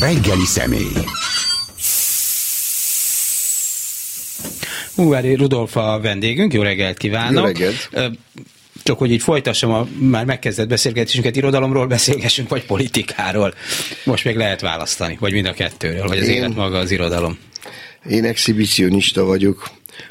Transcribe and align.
reggeli 0.00 0.44
személy. 0.44 0.92
Ungvári 4.94 5.34
Rudolf 5.34 5.76
a 5.76 6.00
vendégünk, 6.00 6.52
jó 6.52 6.62
reggelt 6.62 6.96
kívánok! 6.96 7.34
Jó 7.34 7.44
reggelt! 7.44 7.90
Csak 8.82 8.98
hogy 8.98 9.10
így 9.10 9.22
folytassam 9.22 9.70
a 9.72 9.88
már 9.98 10.24
megkezdett 10.24 10.68
beszélgetésünket, 10.68 11.36
irodalomról 11.36 11.86
beszélgessünk, 11.86 12.48
vagy 12.48 12.66
politikáról. 12.66 13.54
Most 14.04 14.24
még 14.24 14.36
lehet 14.36 14.60
választani, 14.60 15.16
vagy 15.20 15.32
mind 15.32 15.46
a 15.46 15.52
kettőről, 15.52 16.06
vagy 16.06 16.18
az 16.18 16.28
Én... 16.28 16.34
élet 16.34 16.54
maga 16.54 16.78
az 16.78 16.90
irodalom. 16.90 17.38
Én 18.08 18.24
exhibicionista 18.24 19.24
vagyok, 19.24 19.70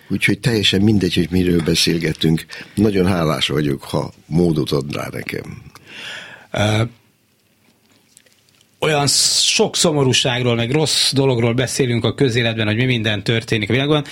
úgyhogy 0.09 0.39
teljesen 0.39 0.81
mindegy, 0.81 1.15
hogy 1.15 1.27
miről 1.31 1.61
beszélgetünk. 1.61 2.45
Nagyon 2.75 3.05
hálás 3.05 3.47
vagyok, 3.47 3.83
ha 3.83 4.11
módot 4.25 4.71
ad 4.71 4.95
rá 4.95 5.07
nekem. 5.11 5.61
Olyan 8.79 9.07
sok 9.07 9.75
szomorúságról, 9.75 10.55
meg 10.55 10.71
rossz 10.71 11.13
dologról 11.13 11.53
beszélünk 11.53 12.03
a 12.03 12.13
közéletben, 12.13 12.65
hogy 12.65 12.75
mi 12.75 12.85
minden 12.85 13.23
történik 13.23 13.69
a 13.69 13.73
világban, 13.73 14.05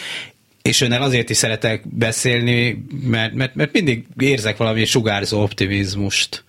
és 0.62 0.82
önnel 0.82 1.02
azért 1.02 1.30
is 1.30 1.38
szeretek 1.38 1.88
beszélni, 1.88 2.86
mert, 3.04 3.34
mert, 3.34 3.55
mert 3.55 3.74
mindig 3.74 4.05
érzek 4.20 4.58
valami 4.58 4.86
sugárzó 4.86 5.41
optimizmust. 5.41 6.44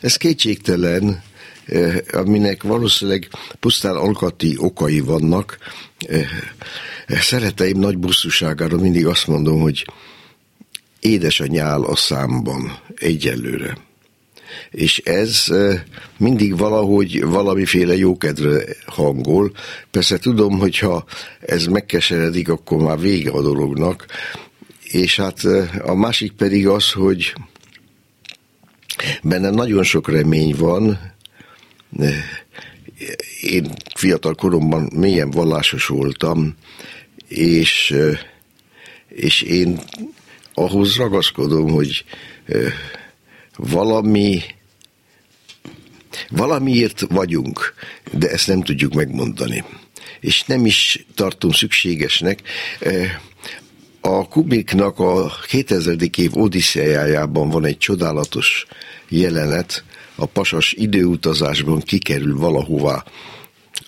Ez 0.00 0.16
kétségtelen, 0.16 1.22
eh, 1.66 1.96
aminek 2.12 2.62
valószínűleg 2.62 3.28
pusztán 3.60 3.96
alkati 3.96 4.54
okai 4.58 5.00
vannak. 5.00 5.58
Eh, 6.08 6.26
szereteim 7.06 7.78
nagy 7.78 7.98
buszúságára 7.98 8.76
mindig 8.76 9.06
azt 9.06 9.26
mondom, 9.26 9.60
hogy 9.60 9.86
édes 11.00 11.40
a 11.40 11.46
nyál 11.46 11.82
a 11.82 11.96
számban 11.96 12.78
egyelőre 12.96 13.76
és 14.70 14.98
ez 14.98 15.46
mindig 16.18 16.58
valahogy 16.58 17.24
valamiféle 17.24 17.96
jókedre 17.96 18.62
hangol. 18.86 19.52
Persze 19.90 20.18
tudom, 20.18 20.58
hogyha 20.58 21.04
ez 21.40 21.66
megkeseredik, 21.66 22.48
akkor 22.48 22.78
már 22.78 23.00
vége 23.00 23.30
a 23.30 23.42
dolognak, 23.42 24.06
és 24.82 25.16
hát 25.16 25.44
a 25.82 25.94
másik 25.94 26.32
pedig 26.32 26.68
az, 26.68 26.90
hogy 26.90 27.34
benne 29.22 29.50
nagyon 29.50 29.82
sok 29.82 30.10
remény 30.10 30.54
van, 30.58 30.98
én 33.40 33.70
fiatal 33.94 34.34
koromban 34.34 34.90
mélyen 34.94 35.30
vallásos 35.30 35.86
voltam, 35.86 36.54
és, 37.28 37.96
és 39.08 39.42
én 39.42 39.80
ahhoz 40.54 40.96
ragaszkodom, 40.96 41.70
hogy 41.70 42.04
valami 43.68 44.42
valamiért 46.28 47.00
vagyunk, 47.00 47.74
de 48.12 48.30
ezt 48.30 48.46
nem 48.46 48.62
tudjuk 48.62 48.94
megmondani. 48.94 49.64
És 50.20 50.42
nem 50.42 50.66
is 50.66 51.06
tartom 51.14 51.50
szükségesnek. 51.50 52.42
E, 52.80 53.20
a 54.00 54.28
Kubiknak 54.28 54.98
a 54.98 55.32
2000. 55.48 55.96
év 56.16 56.36
Odisszejájában 56.36 57.48
van 57.48 57.64
egy 57.64 57.78
csodálatos 57.78 58.66
jelenet, 59.08 59.84
a 60.14 60.26
pasas 60.26 60.72
időutazásban 60.72 61.80
kikerül 61.80 62.36
valahová, 62.36 63.04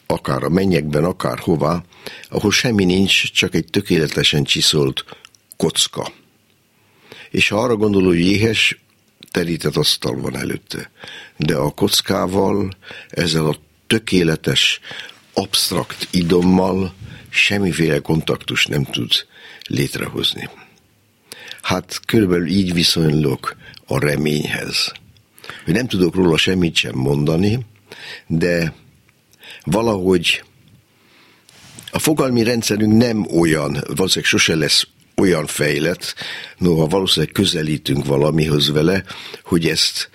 akár 0.07 0.43
a 0.43 0.49
mennyekben, 0.49 1.05
akár 1.05 1.39
hová, 1.39 1.83
ahol 2.29 2.51
semmi 2.51 2.85
nincs, 2.85 3.33
csak 3.33 3.55
egy 3.55 3.65
tökéletesen 3.71 4.45
csiszolt 4.45 5.05
kocka. 5.57 6.13
És 7.31 7.49
ha 7.49 7.63
arra 7.63 7.77
gondol, 7.77 8.05
hogy 8.05 8.21
éhes, 8.21 8.82
terített 9.33 9.77
asztal 9.77 10.21
van 10.21 10.37
előtte. 10.37 10.91
De 11.37 11.57
a 11.57 11.71
kockával, 11.71 12.71
ezzel 13.09 13.47
a 13.47 13.57
tökéletes, 13.87 14.81
absztrakt 15.33 16.09
idommal 16.11 16.95
semmiféle 17.29 17.99
kontaktus 17.99 18.67
nem 18.67 18.85
tud 18.85 19.11
létrehozni. 19.67 20.49
Hát 21.63 22.01
körülbelül 22.07 22.47
így 22.47 22.73
viszonylok 22.73 23.57
a 23.87 23.99
reményhez. 23.99 24.93
Hogy 25.65 25.75
nem 25.75 25.87
tudok 25.87 26.15
róla 26.15 26.37
semmit 26.37 26.75
sem 26.75 26.95
mondani, 26.95 27.67
de 28.27 28.75
valahogy 29.65 30.45
a 31.91 31.99
fogalmi 31.99 32.43
rendszerünk 32.43 32.97
nem 32.97 33.27
olyan, 33.31 33.73
valószínűleg 33.73 34.25
sose 34.25 34.55
lesz 34.55 34.87
olyan 35.17 35.47
fejlett, 35.47 36.15
noha 36.59 36.87
valószínűleg 36.87 37.35
közelítünk 37.35 38.07
valamihoz 38.07 38.71
vele, 38.71 39.05
hogy 39.45 39.67
ezt 39.67 40.11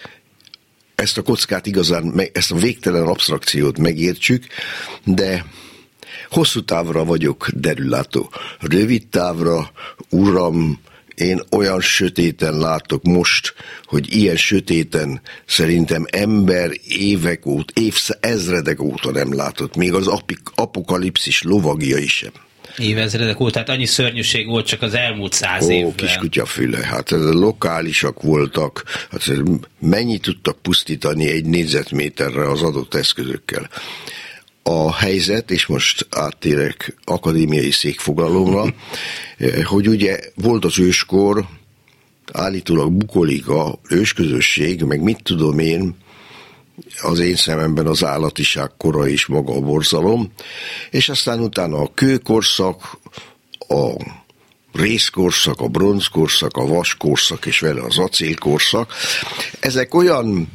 ezt 0.96 1.18
a 1.18 1.22
kockát 1.22 1.66
igazán, 1.66 2.22
ezt 2.34 2.52
a 2.52 2.56
végtelen 2.56 3.08
abstrakciót 3.08 3.78
megértsük, 3.78 4.46
de 5.04 5.46
hosszú 6.30 6.64
távra 6.64 7.06
vagyok 7.06 7.50
derülátó. 7.54 8.32
Rövid 8.60 9.08
távra, 9.08 9.72
uram, 10.10 10.80
én 11.16 11.42
olyan 11.52 11.82
sötéten 11.82 12.58
látok 12.58 13.04
most, 13.04 13.54
hogy 13.86 14.16
ilyen 14.16 14.38
sötéten 14.38 15.22
szerintem 15.46 16.06
ember 16.10 16.72
évek 16.88 17.46
óta, 17.46 17.82
évszezredek 17.82 18.82
óta 18.82 19.12
nem 19.12 19.34
látott, 19.34 19.76
még 19.76 19.94
az 19.94 20.08
apokalipszis 20.56 21.42
lovagjai 21.42 22.08
sem 22.08 22.32
évezredek 22.80 23.40
óta, 23.40 23.52
tehát 23.52 23.70
annyi 23.70 23.86
szörnyűség 23.86 24.48
volt 24.48 24.66
csak 24.66 24.82
az 24.82 24.94
elmúlt 24.94 25.34
száz 25.34 25.66
Ó, 25.66 25.72
évben. 25.72 25.96
kis 25.96 26.16
kutyafüle, 26.16 26.86
hát 26.86 27.12
ez 27.12 27.34
lokálisak 27.34 28.22
voltak, 28.22 28.84
hát 29.12 29.32
mennyit 29.80 30.22
tudtak 30.22 30.62
pusztítani 30.62 31.30
egy 31.30 31.46
négyzetméterre 31.46 32.50
az 32.50 32.62
adott 32.62 32.94
eszközökkel. 32.94 33.70
A 34.64 34.96
helyzet, 34.96 35.52
és 35.52 35.66
most 35.66 36.08
áttérek 36.10 36.96
akadémiai 37.04 37.72
székfogalomra, 37.72 38.66
hogy 39.64 39.88
ugye 39.88 40.20
volt 40.36 40.66
az 40.66 40.80
őskor, 40.80 41.46
állítólag 42.34 42.92
bukolik 42.92 43.48
a 43.48 43.80
ősközösség, 43.90 44.82
meg 44.84 45.02
mit 45.02 45.24
tudom 45.24 45.60
én, 45.60 45.96
az 47.02 47.20
én 47.20 47.36
szememben 47.36 47.88
az 47.88 48.04
állatiság 48.04 48.72
kora 48.78 49.08
is 49.08 49.26
maga 49.26 49.54
a 49.54 49.60
borzalom, 49.60 50.32
és 50.90 51.10
aztán 51.10 51.40
utána 51.40 51.78
a 51.78 51.92
kőkorszak, 51.94 52.98
a 53.68 53.92
részkorszak, 54.74 55.62
a 55.62 55.68
bronzkorszak, 55.68 56.58
a 56.58 56.66
vaskorszak 56.66 57.46
és 57.46 57.60
vele 57.60 57.82
az 57.84 57.98
acélkorszak. 57.98 58.94
Ezek 59.60 59.94
olyan 59.94 60.52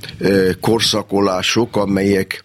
korszakolások, 0.60 1.76
amelyek 1.76 2.44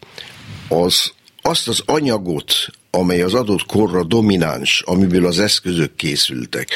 az, 0.69 1.11
azt 1.41 1.67
az 1.67 1.81
anyagot, 1.85 2.53
amely 2.91 3.21
az 3.21 3.33
adott 3.33 3.65
korra 3.65 4.03
domináns, 4.03 4.81
amiből 4.85 5.25
az 5.25 5.39
eszközök 5.39 5.95
készültek, 5.95 6.69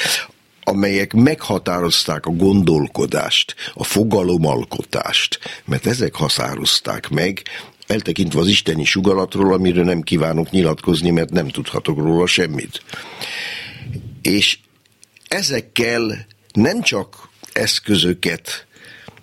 amelyek 0.64 1.14
meghatározták 1.14 2.26
a 2.26 2.32
gondolkodást, 2.32 3.56
a 3.74 3.84
fogalomalkotást, 3.84 5.40
mert 5.66 5.86
ezek 5.86 6.16
határozták 6.16 7.10
meg, 7.10 7.42
eltekintve 7.88 8.40
az 8.40 8.48
isteni 8.48 8.84
sugalatról, 8.84 9.54
amiről 9.54 9.84
nem 9.84 10.02
kívánok 10.02 10.50
nyilatkozni, 10.50 11.10
mert 11.10 11.30
nem 11.30 11.48
tudhatok 11.48 11.98
róla 11.98 12.26
semmit. 12.26 12.84
És 14.22 14.58
ezekkel 15.28 16.26
nem 16.54 16.82
csak 16.82 17.30
eszközöket, 17.54 18.66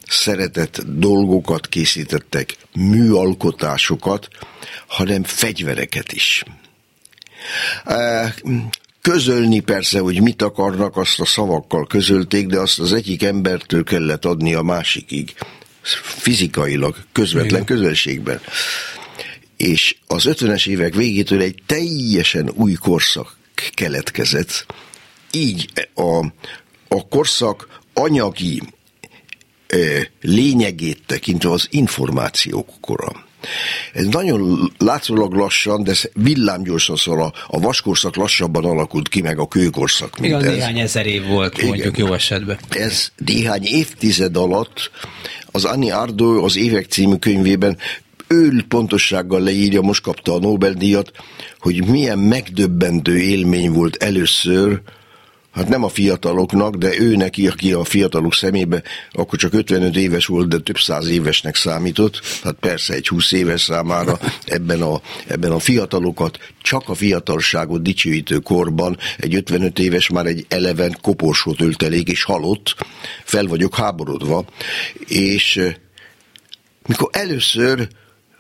szeretett 0.09 0.81
dolgokat 0.87 1.67
készítettek, 1.67 2.57
műalkotásokat, 2.73 4.29
hanem 4.87 5.23
fegyvereket 5.25 6.13
is 6.13 6.45
közölni 9.11 9.61
persze, 9.61 9.99
hogy 9.99 10.23
mit 10.23 10.43
akarnak, 10.43 10.97
azt 10.97 11.21
a 11.21 11.25
szavakkal 11.25 11.87
közölték, 11.87 12.47
de 12.47 12.59
azt 12.59 12.79
az 12.79 12.93
egyik 12.93 13.23
embertől 13.23 13.85
kellett 13.85 14.25
adni 14.25 14.55
a 14.55 14.63
másikig, 14.63 15.35
fizikailag, 16.03 16.97
közvetlen 17.13 17.65
közelségben. 17.65 18.41
És 19.57 19.97
az 20.07 20.25
50-es 20.27 20.69
évek 20.69 20.95
végétől 20.95 21.41
egy 21.41 21.63
teljesen 21.67 22.51
új 22.55 22.73
korszak 22.73 23.37
keletkezett. 23.75 24.67
Így 25.33 25.89
a, 25.95 26.27
a 26.89 27.09
korszak 27.09 27.81
anyagi 27.95 28.63
lényegét 30.21 31.03
tekintve 31.07 31.51
az 31.51 31.67
információk 31.71 32.69
kora. 32.81 33.28
Ez 33.93 34.07
nagyon 34.07 34.73
látszólag 34.79 35.33
lassan, 35.33 35.83
de 35.83 35.95
villámgyorsan 36.15 36.97
szól 36.97 37.23
a, 37.23 37.33
a 37.47 37.61
vaskorszak 37.61 38.17
lassabban 38.17 38.65
alakult 38.65 39.09
ki, 39.09 39.21
meg 39.21 39.39
a 39.39 39.49
kőkorszak. 39.49 40.19
Mint 40.19 40.35
Igen, 40.35 40.47
ez. 40.47 40.55
néhány 40.55 40.79
ezer 40.79 41.07
év 41.07 41.27
volt, 41.27 41.57
Igen. 41.57 41.69
mondjuk 41.69 41.99
jó 41.99 42.13
esetben. 42.13 42.59
Ez 42.69 43.09
néhány 43.17 43.65
évtized 43.65 44.37
alatt 44.37 44.91
az 45.51 45.65
Annie 45.65 45.97
Ardo 45.97 46.45
az 46.45 46.57
Évek 46.57 46.87
című 46.87 47.17
könyvében 47.17 47.79
ő 48.29 48.65
pontossággal 48.69 49.41
leírja, 49.41 49.81
most 49.81 50.03
kapta 50.03 50.35
a 50.35 50.39
Nobel-díjat, 50.39 51.13
hogy 51.59 51.87
milyen 51.87 52.19
megdöbbentő 52.19 53.19
élmény 53.19 53.71
volt 53.73 54.03
először, 54.03 54.81
hát 55.53 55.69
nem 55.69 55.85
a 55.85 55.89
fiataloknak, 55.89 56.75
de 56.75 56.99
ő 56.99 57.17
neki, 57.17 57.49
aki 57.49 57.73
a 57.73 57.85
fiatalok 57.85 58.35
szemébe, 58.35 58.83
akkor 59.13 59.39
csak 59.39 59.53
55 59.55 59.97
éves 59.97 60.27
volt, 60.27 60.49
de 60.49 60.59
több 60.59 60.79
száz 60.79 61.09
évesnek 61.09 61.57
számított, 61.57 62.21
hát 62.43 62.55
persze 62.61 62.95
egy 62.95 63.09
20 63.09 63.33
éves 63.33 63.63
számára 63.63 64.19
ebben 64.45 64.83
a, 64.83 65.01
ebben 65.27 65.53
a 65.53 65.59
fiatalokat, 65.59 66.39
csak 66.63 66.89
a 66.89 66.95
fiatalságot 66.95 67.83
dicsőítő 67.83 68.39
korban 68.39 68.97
egy 69.17 69.35
55 69.35 69.79
éves 69.79 70.09
már 70.09 70.27
egy 70.27 70.47
eleven 70.49 70.97
koporsó 71.01 71.53
töltelék 71.53 72.09
és 72.09 72.23
halott, 72.23 72.75
fel 73.25 73.47
vagyok 73.47 73.75
háborodva, 73.75 74.45
és 75.07 75.61
mikor 76.87 77.09
először 77.13 77.89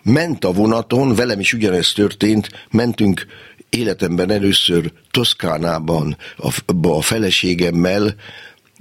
ment 0.02 0.44
a 0.44 0.52
vonaton, 0.52 1.14
velem 1.14 1.40
is 1.40 1.52
ugyanezt 1.52 1.94
történt, 1.94 2.48
mentünk 2.70 3.26
életemben 3.70 4.30
először 4.30 4.92
Toszkánában 5.10 6.16
a, 6.36 6.54
a 6.88 7.02
feleségemmel, 7.02 8.14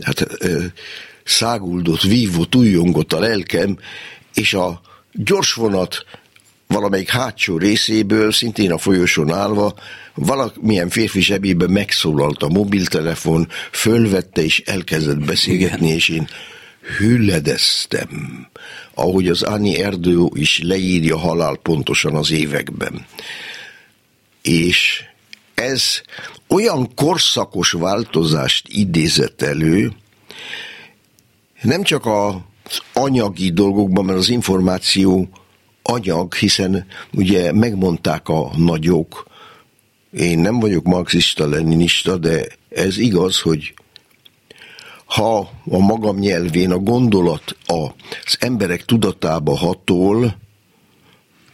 hát 0.03 0.27
száguldott, 1.23 2.01
vívott, 2.01 2.55
újjongott 2.55 3.13
a 3.13 3.19
lelkem, 3.19 3.77
és 4.33 4.53
a 4.53 4.81
gyors 5.11 5.53
vonat 5.53 6.05
valamelyik 6.67 7.09
hátsó 7.09 7.57
részéből, 7.57 8.31
szintén 8.31 8.71
a 8.71 8.77
folyosón 8.77 9.33
állva, 9.33 9.73
valamilyen 10.13 10.89
férfi 10.89 11.21
zsebében 11.21 11.69
megszólalt 11.69 12.43
a 12.43 12.47
mobiltelefon, 12.47 13.47
fölvette 13.71 14.43
és 14.43 14.61
elkezdett 14.65 15.25
beszélgetni, 15.25 15.89
és 15.89 16.09
én 16.09 16.27
hülledeztem, 16.97 18.47
ahogy 18.93 19.27
az 19.27 19.41
Ani 19.41 19.81
Erdő 19.81 20.25
is 20.33 20.61
leírja 20.63 21.17
halál 21.17 21.55
pontosan 21.55 22.15
az 22.15 22.31
években 22.31 23.05
és 24.47 25.03
ez 25.53 26.01
olyan 26.47 26.93
korszakos 26.95 27.71
változást 27.71 28.67
idézett 28.67 29.41
elő, 29.41 29.91
nem 31.61 31.83
csak 31.83 32.05
az 32.05 32.81
anyagi 32.93 33.51
dolgokban, 33.51 34.05
mert 34.05 34.17
az 34.17 34.29
információ 34.29 35.29
anyag, 35.81 36.33
hiszen 36.33 36.85
ugye 37.13 37.51
megmondták 37.51 38.29
a 38.29 38.51
nagyok, 38.57 39.27
én 40.11 40.39
nem 40.39 40.59
vagyok 40.59 40.85
marxista, 40.85 41.47
leninista, 41.47 42.17
de 42.17 42.47
ez 42.69 42.97
igaz, 42.97 43.39
hogy 43.39 43.73
ha 45.05 45.39
a 45.69 45.77
magam 45.77 46.17
nyelvén 46.17 46.71
a 46.71 46.77
gondolat 46.77 47.55
az 47.65 48.37
emberek 48.39 48.85
tudatába 48.85 49.57
hatol, 49.57 50.37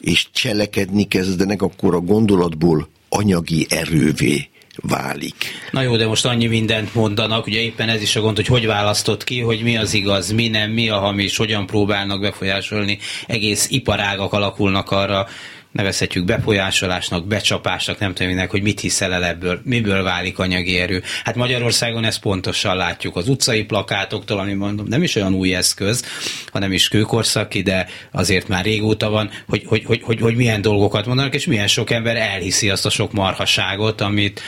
és 0.03 0.27
cselekedni 0.31 1.03
kezdenek, 1.03 1.61
akkor 1.61 1.95
a 1.95 1.99
gondolatból 1.99 2.89
anyagi 3.09 3.65
erővé 3.69 4.49
válik. 4.75 5.35
Na 5.71 5.81
jó, 5.81 5.95
de 5.95 6.07
most 6.07 6.25
annyi 6.25 6.45
mindent 6.45 6.93
mondanak, 6.93 7.47
ugye 7.47 7.59
éppen 7.59 7.89
ez 7.89 8.01
is 8.01 8.15
a 8.15 8.21
gond, 8.21 8.35
hogy 8.35 8.47
hogy 8.47 8.65
választott 8.65 9.23
ki, 9.23 9.39
hogy 9.39 9.61
mi 9.63 9.77
az 9.77 9.93
igaz, 9.93 10.31
mi 10.31 10.47
nem, 10.47 10.71
mi 10.71 10.89
a 10.89 10.99
hamis, 10.99 11.37
hogyan 11.37 11.65
próbálnak 11.65 12.19
befolyásolni, 12.19 12.97
egész 13.27 13.67
iparágak 13.69 14.33
alakulnak 14.33 14.91
arra, 14.91 15.27
nevezhetjük 15.73 16.25
befolyásolásnak, 16.25 17.27
becsapásnak, 17.27 17.99
nem 17.99 18.13
tudom 18.13 18.31
minek, 18.31 18.51
hogy 18.51 18.61
mit 18.61 18.79
hiszel 18.79 19.13
el 19.13 19.25
ebből, 19.25 19.61
miből 19.63 20.03
válik 20.03 20.39
anyagi 20.39 20.79
erő. 20.79 21.03
Hát 21.23 21.35
Magyarországon 21.35 22.05
ezt 22.05 22.19
pontosan 22.19 22.75
látjuk 22.75 23.15
az 23.15 23.29
utcai 23.29 23.63
plakátoktól, 23.63 24.39
ami 24.39 24.53
mondom, 24.53 24.85
nem 24.87 25.03
is 25.03 25.15
olyan 25.15 25.33
új 25.33 25.55
eszköz, 25.55 26.05
hanem 26.51 26.71
is 26.71 26.87
kőkorszaki, 26.87 27.61
de 27.61 27.87
azért 28.11 28.47
már 28.47 28.63
régóta 28.63 29.09
van, 29.09 29.29
hogy, 29.47 29.63
hogy, 29.65 29.83
hogy, 29.85 30.01
hogy, 30.03 30.19
hogy 30.19 30.35
milyen 30.35 30.61
dolgokat 30.61 31.05
mondanak, 31.05 31.33
és 31.33 31.45
milyen 31.45 31.67
sok 31.67 31.91
ember 31.91 32.15
elhiszi 32.15 32.69
azt 32.69 32.85
a 32.85 32.89
sok 32.89 33.11
marhaságot, 33.11 34.01
amit, 34.01 34.41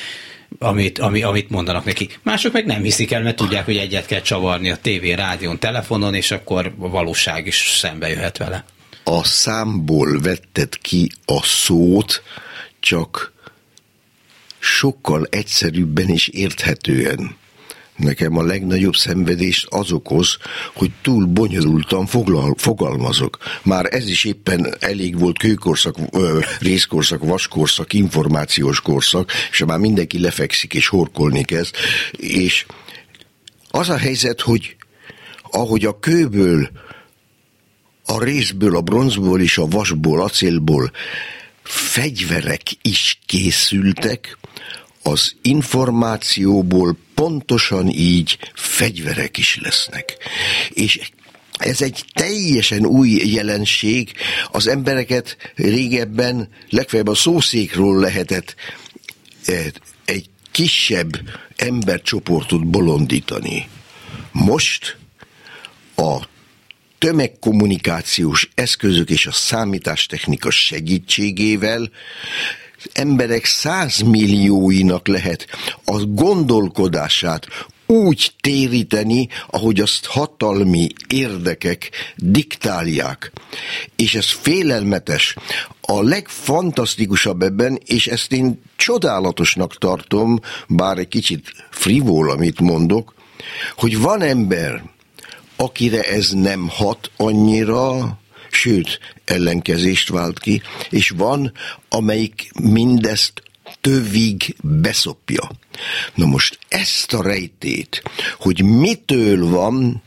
amit, 0.60 1.00
ami, 1.00 1.24
amit 1.24 1.50
mondanak 1.50 1.86
neki. 1.86 2.10
Mások 2.24 2.54
meg 2.54 2.66
nem 2.66 2.82
hiszik 2.82 3.12
el, 3.12 3.22
mert 3.22 3.36
tudják, 3.36 3.66
hogy 3.66 3.78
egyet 3.78 4.06
kell 4.06 4.22
csavarni 4.22 4.70
a 4.70 4.76
tévé, 4.76 5.14
rádión, 5.14 5.60
telefonon, 5.60 6.14
és 6.14 6.32
akkor 6.32 6.74
a 6.80 6.90
valóság 6.90 7.48
is 7.48 7.76
szembe 7.80 8.10
jöhet 8.10 8.38
vele 8.38 8.66
a 9.08 9.24
számból 9.24 10.20
vetted 10.20 10.78
ki 10.78 11.12
a 11.26 11.44
szót, 11.44 12.24
csak 12.80 13.34
sokkal 14.60 15.28
egyszerűbben 15.30 16.10
és 16.10 16.28
érthetően. 16.28 17.36
Nekem 17.96 18.38
a 18.38 18.44
legnagyobb 18.44 18.96
szenvedést 18.96 19.68
az 19.70 19.92
okoz, 19.92 20.38
hogy 20.74 20.92
túl 21.02 21.26
bonyolultan 21.26 22.06
foglal, 22.06 22.56
fogalmazok. 22.58 23.38
Már 23.64 23.86
ez 23.90 24.10
is 24.10 24.24
éppen 24.24 24.76
elég 24.80 25.20
volt 25.20 25.38
kőkorszak, 25.38 25.98
részkorszak, 26.60 27.24
vaskorszak, 27.24 27.94
információs 27.94 28.82
korszak, 28.82 29.32
és 29.52 29.64
már 29.66 29.80
mindenki 29.80 30.20
lefekszik 30.20 30.74
és 30.74 30.88
horkolni 30.88 31.44
kezd. 31.44 31.76
És 32.12 32.66
az 33.72 33.90
a 33.90 33.98
helyzet, 33.98 34.42
hogy 34.42 34.76
ahogy 35.52 35.86
a 35.86 36.00
kőből 36.00 36.70
a 38.06 38.24
részből, 38.24 38.76
a 38.76 38.82
bronzból 38.82 39.42
és 39.42 39.58
a 39.58 39.68
vasból, 39.68 40.22
acélból 40.22 40.92
fegyverek 41.64 42.62
is 42.82 43.20
készültek, 43.26 44.38
az 45.04 45.36
információból 45.42 46.98
pontosan 47.14 47.90
így 47.90 48.38
fegyverek 48.54 49.38
is 49.38 49.60
lesznek. 49.62 50.18
És 50.70 51.12
ez 51.58 51.82
egy 51.82 52.06
teljesen 52.14 52.86
új 52.86 53.10
jelenség, 53.10 54.12
az 54.52 54.68
embereket 54.68 55.38
régebben 55.56 56.50
legfeljebb 56.70 57.08
a 57.08 57.16
szószékról 57.16 58.00
lehetett 58.00 58.56
eh, 59.46 59.66
egy 60.06 60.30
kisebb 60.52 61.20
embercsoportot 61.56 62.68
bolondítani. 62.68 63.68
Most 64.32 64.98
a 65.96 66.28
tömegkommunikációs 66.98 68.50
eszközök 68.54 69.10
és 69.10 69.26
a 69.26 69.32
számítástechnika 69.32 70.52
segítségével 70.52 71.90
emberek 72.94 73.46
százmillióinak 73.46 75.08
lehet 75.08 75.48
a 75.86 76.06
gondolkodását 76.06 77.48
úgy 77.86 78.32
téríteni, 78.42 79.28
ahogy 79.48 79.80
azt 79.80 80.06
hatalmi 80.06 80.88
érdekek 81.08 81.90
diktálják. 82.16 83.32
És 83.96 84.16
ez 84.16 84.32
félelmetes. 84.32 85.36
A 85.82 86.02
legfantasztikusabb 86.02 87.42
ebben, 87.42 87.80
és 87.86 88.08
ezt 88.08 88.32
én 88.32 88.62
csodálatosnak 88.76 89.78
tartom, 89.78 90.40
bár 90.68 90.98
egy 90.98 91.08
kicsit 91.08 91.52
frivól, 91.70 92.30
amit 92.30 92.60
mondok, 92.60 93.14
hogy 93.76 94.00
van 94.00 94.22
ember, 94.22 94.84
akire 95.56 96.02
ez 96.02 96.30
nem 96.30 96.68
hat 96.68 97.12
annyira, 97.18 98.20
sőt, 98.52 99.00
ellenkezést 99.26 100.10
vált 100.10 100.40
ki, 100.40 100.62
és 100.90 101.10
van, 101.10 101.52
amelyik 101.90 102.52
mindezt 102.64 103.44
tövig 103.82 104.56
beszopja. 104.62 105.50
Na 106.14 106.26
most 106.26 106.60
ezt 106.68 107.14
a 107.14 107.22
rejtét, 107.22 108.04
hogy 108.40 108.64
mitől 108.64 109.50
van, 109.50 110.04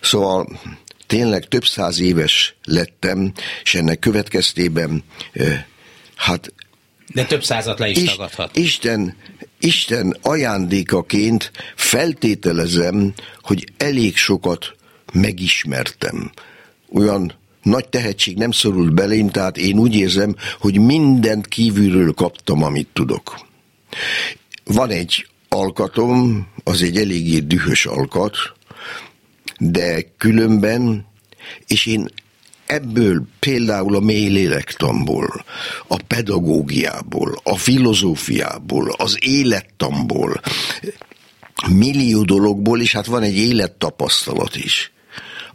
szóval 0.00 0.60
tényleg 1.06 1.48
több 1.48 1.66
száz 1.66 2.00
éves 2.00 2.54
lettem, 2.64 3.32
és 3.62 3.74
ennek 3.74 3.98
következtében 3.98 5.04
hát 6.14 6.52
de 7.14 7.24
több 7.24 7.44
százat 7.44 7.78
le 7.78 7.88
is, 7.88 7.98
is 7.98 8.10
tagadhat. 8.10 8.56
Isten 8.56 9.16
Isten 9.64 10.16
ajándékaként 10.22 11.50
feltételezem, 11.76 13.14
hogy 13.40 13.64
elég 13.76 14.16
sokat 14.16 14.76
megismertem. 15.12 16.32
Olyan 16.92 17.32
nagy 17.62 17.88
tehetség 17.88 18.36
nem 18.36 18.50
szorult 18.50 18.94
belém, 18.94 19.28
tehát 19.28 19.56
én 19.56 19.78
úgy 19.78 19.94
érzem, 19.94 20.36
hogy 20.58 20.78
mindent 20.78 21.46
kívülről 21.46 22.12
kaptam, 22.12 22.62
amit 22.62 22.88
tudok. 22.92 23.46
Van 24.64 24.90
egy 24.90 25.28
alkatom, 25.48 26.46
az 26.64 26.82
egy 26.82 26.96
eléggé 26.96 27.38
dühös 27.38 27.86
alkat, 27.86 28.36
de 29.58 30.02
különben, 30.16 31.06
és 31.66 31.86
én 31.86 32.08
ebből 32.66 33.26
például 33.38 33.96
a 33.96 34.00
mély 34.00 34.28
lélektamból, 34.28 35.44
a 35.86 35.96
pedagógiából, 36.06 37.40
a 37.42 37.56
filozófiából, 37.56 38.94
az 38.96 39.16
élettamból, 39.20 40.40
millió 41.68 42.22
dologból, 42.22 42.80
és 42.80 42.92
hát 42.92 43.06
van 43.06 43.22
egy 43.22 43.36
élettapasztalat 43.36 44.56
is. 44.56 44.92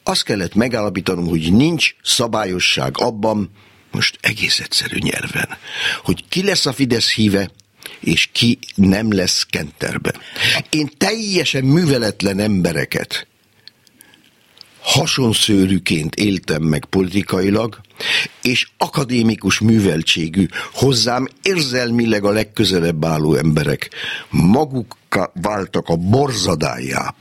Azt 0.03 0.23
kellett 0.23 0.55
megállapítanom, 0.55 1.27
hogy 1.27 1.53
nincs 1.53 1.95
szabályosság 2.03 2.93
abban, 2.97 3.49
most 3.91 4.17
egész 4.21 4.59
egyszerű 4.59 4.97
nyelven, 4.97 5.57
hogy 6.03 6.23
ki 6.29 6.43
lesz 6.43 6.65
a 6.65 6.73
Fidesz 6.73 7.11
híve, 7.11 7.51
és 7.99 8.29
ki 8.31 8.59
nem 8.75 9.13
lesz 9.13 9.45
kenterben. 9.49 10.15
Én 10.69 10.89
teljesen 10.97 11.63
műveletlen 11.63 12.39
embereket 12.39 13.27
hasonszőrűként 14.81 16.15
éltem 16.15 16.61
meg 16.61 16.85
politikailag, 16.85 17.79
és 18.41 18.67
akadémikus 18.77 19.59
műveltségű, 19.59 20.45
hozzám 20.73 21.27
érzelmileg 21.41 22.23
a 22.23 22.31
legközelebb 22.31 23.05
álló 23.05 23.35
emberek. 23.35 23.89
Maguk 24.29 24.97
váltak 25.41 25.87
a 25.87 25.95
borzadájá 25.95 27.15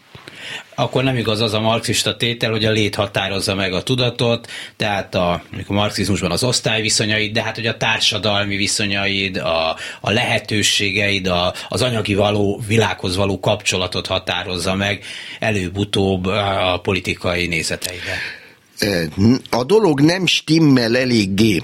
akkor 0.75 1.03
nem 1.03 1.17
igaz 1.17 1.41
az 1.41 1.53
a 1.53 1.61
marxista 1.61 2.17
tétel, 2.17 2.51
hogy 2.51 2.65
a 2.65 2.71
lét 2.71 2.95
határozza 2.95 3.55
meg 3.55 3.73
a 3.73 3.83
tudatot, 3.83 4.51
tehát 4.77 5.15
a, 5.15 5.33
a 5.67 5.73
marxizmusban 5.73 6.31
az 6.31 6.43
osztályviszonyaid, 6.43 7.33
de 7.33 7.43
hát 7.43 7.55
hogy 7.55 7.67
a 7.67 7.77
társadalmi 7.77 8.57
viszonyaid, 8.57 9.37
a, 9.37 9.77
a 10.01 10.11
lehetőségeid, 10.11 11.27
a, 11.27 11.55
az 11.69 11.83
anyagi 11.83 12.15
való, 12.15 12.63
világhoz 12.67 13.17
való 13.17 13.41
kapcsolatot 13.41 14.07
határozza 14.07 14.75
meg 14.75 15.05
előbb-utóbb 15.39 16.27
a 16.27 16.81
politikai 16.83 17.47
nézeteide. 17.47 18.37
A 19.51 19.65
dolog 19.65 20.01
nem 20.01 20.27
stimmel 20.27 20.97
eléggé, 20.97 21.63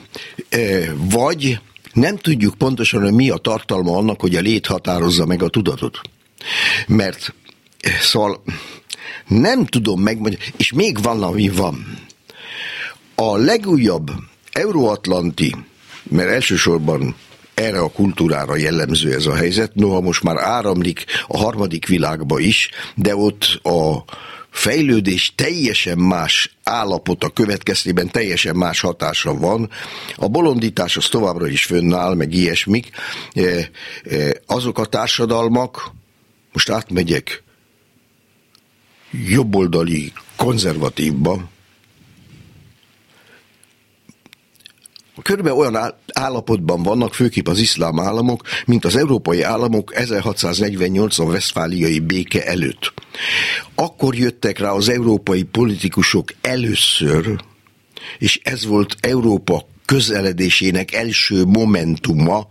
vagy 0.93 1.59
nem 1.93 2.17
tudjuk 2.17 2.55
pontosan, 2.55 3.03
hogy 3.03 3.13
mi 3.13 3.31
a 3.31 3.37
tartalma 3.37 3.97
annak, 3.97 4.21
hogy 4.21 4.35
a 4.35 4.41
lét 4.41 4.67
határozza 4.67 5.27
meg 5.27 5.43
a 5.43 5.49
tudatot. 5.49 6.01
Mert 6.87 7.35
szóval 8.01 8.43
nem 9.27 9.67
tudom 9.67 10.01
megmondani, 10.01 10.39
és 10.57 10.73
még 10.73 11.03
van, 11.03 11.23
ami 11.23 11.49
van. 11.49 11.99
A 13.15 13.37
legújabb 13.37 14.11
euróatlanti, 14.53 15.57
mert 16.03 16.31
elsősorban 16.31 17.17
erre 17.55 17.79
a 17.79 17.91
kultúrára 17.91 18.57
jellemző 18.57 19.15
ez 19.15 19.27
a 19.27 19.35
helyzet, 19.35 19.75
noha 19.75 20.01
most 20.01 20.23
már 20.23 20.37
áramlik 20.37 21.05
a 21.27 21.39
harmadik 21.39 21.87
világba 21.87 22.39
is, 22.39 22.71
de 22.95 23.17
ott 23.17 23.61
a 23.63 24.05
fejlődés 24.51 25.33
teljesen 25.35 25.99
más 25.99 26.57
állapota 26.63 27.29
következtében 27.29 28.11
teljesen 28.11 28.57
más 28.57 28.81
hatása 28.81 29.39
van. 29.39 29.71
A 30.17 30.29
bolondítás 30.29 30.97
az 30.97 31.09
továbbra 31.09 31.47
is 31.47 31.65
fönnáll, 31.65 32.15
meg 32.15 32.33
ilyesmik. 32.33 32.91
E, 33.33 33.43
e, 33.43 34.41
azok 34.47 34.79
a 34.79 34.85
társadalmak, 34.85 35.91
most 36.53 36.71
átmegyek 36.71 37.44
jobboldali 39.27 40.13
konzervatívba, 40.37 41.53
körülbelül 45.23 45.59
olyan 45.59 45.95
állapotban 46.13 46.83
vannak, 46.83 47.15
főképp 47.15 47.49
az 47.49 47.59
iszlám 47.59 48.01
államok, 48.01 48.43
mint 48.67 48.85
az 48.85 48.97
európai 48.97 49.43
államok 49.43 49.93
1648-a 49.95 51.27
veszfáliai 51.27 51.99
béke 51.99 52.45
előtt. 52.47 52.93
Akkor 53.75 54.15
jöttek 54.15 54.59
rá 54.59 54.71
az 54.71 54.89
európai 54.89 55.43
politikusok 55.43 56.29
először, 56.41 57.41
és 58.19 58.41
ez 58.43 58.65
volt 58.65 58.97
Európa 59.01 59.67
közeledésének 59.85 60.93
első 60.93 61.45
momentuma, 61.45 62.49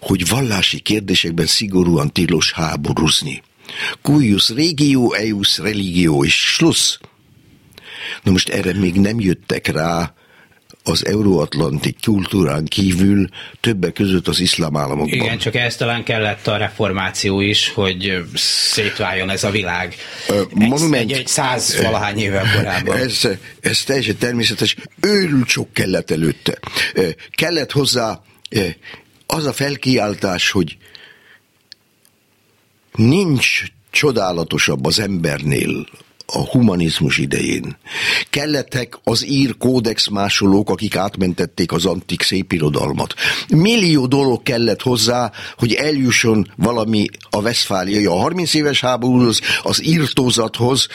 hogy 0.00 0.28
vallási 0.28 0.78
kérdésekben 0.80 1.46
szigorúan 1.46 2.12
tilos 2.12 2.52
háborúzni. 2.52 3.42
Cuius 4.02 4.48
regio, 4.48 5.12
eius 5.12 5.58
religio, 5.58 6.24
és 6.24 6.34
Schluss. 6.34 6.98
Na 8.22 8.30
most 8.30 8.48
erre 8.48 8.74
még 8.74 8.94
nem 8.94 9.20
jöttek 9.20 9.66
rá 9.66 10.14
az 10.82 11.06
euróatlanti 11.06 11.96
kultúrán 12.04 12.64
kívül 12.64 13.28
többek 13.60 13.92
között 13.92 14.28
az 14.28 14.40
iszlám 14.40 14.76
államokban. 14.76 15.18
Igen, 15.18 15.38
csak 15.38 15.54
ez 15.54 15.76
talán 15.76 16.04
kellett 16.04 16.46
a 16.46 16.56
reformáció 16.56 17.40
is, 17.40 17.68
hogy 17.68 18.24
szétváljon 18.70 19.30
ez 19.30 19.44
a 19.44 19.50
világ. 19.50 19.94
Monument, 20.50 21.10
egy, 21.10 21.12
egy 21.12 21.26
száz 21.26 21.80
valahány 21.82 22.18
évvel 22.18 22.56
korábban. 22.56 22.96
Ez, 22.96 23.28
ez 23.60 23.82
teljesen 23.84 24.16
természetes. 24.16 24.76
Őrült 25.00 25.48
sok 25.48 25.72
kellett 25.72 26.10
előtte. 26.10 26.58
Kellett 27.30 27.72
hozzá 27.72 28.20
az 29.26 29.46
a 29.46 29.52
felkiáltás, 29.52 30.50
hogy 30.50 30.76
Nincs 32.96 33.62
csodálatosabb 33.90 34.86
az 34.86 34.98
embernél 34.98 35.86
a 36.26 36.38
humanizmus 36.38 37.18
idején. 37.18 37.76
Kellettek 38.30 38.98
az 39.04 39.26
ír 39.26 39.56
kódex 39.58 40.08
másolók, 40.08 40.70
akik 40.70 40.96
átmentették 40.96 41.72
az 41.72 41.86
antik 41.86 42.22
szépirodalmat. 42.22 43.14
Millió 43.48 44.06
dolog 44.06 44.42
kellett 44.42 44.82
hozzá, 44.82 45.32
hogy 45.56 45.72
eljusson 45.72 46.52
valami 46.56 47.06
a 47.30 47.40
Westfáliai, 47.40 48.06
a 48.06 48.12
30 48.12 48.54
éves 48.54 48.80
háborúhoz, 48.80 49.40
az 49.62 49.84
írtózathoz, 49.84 50.88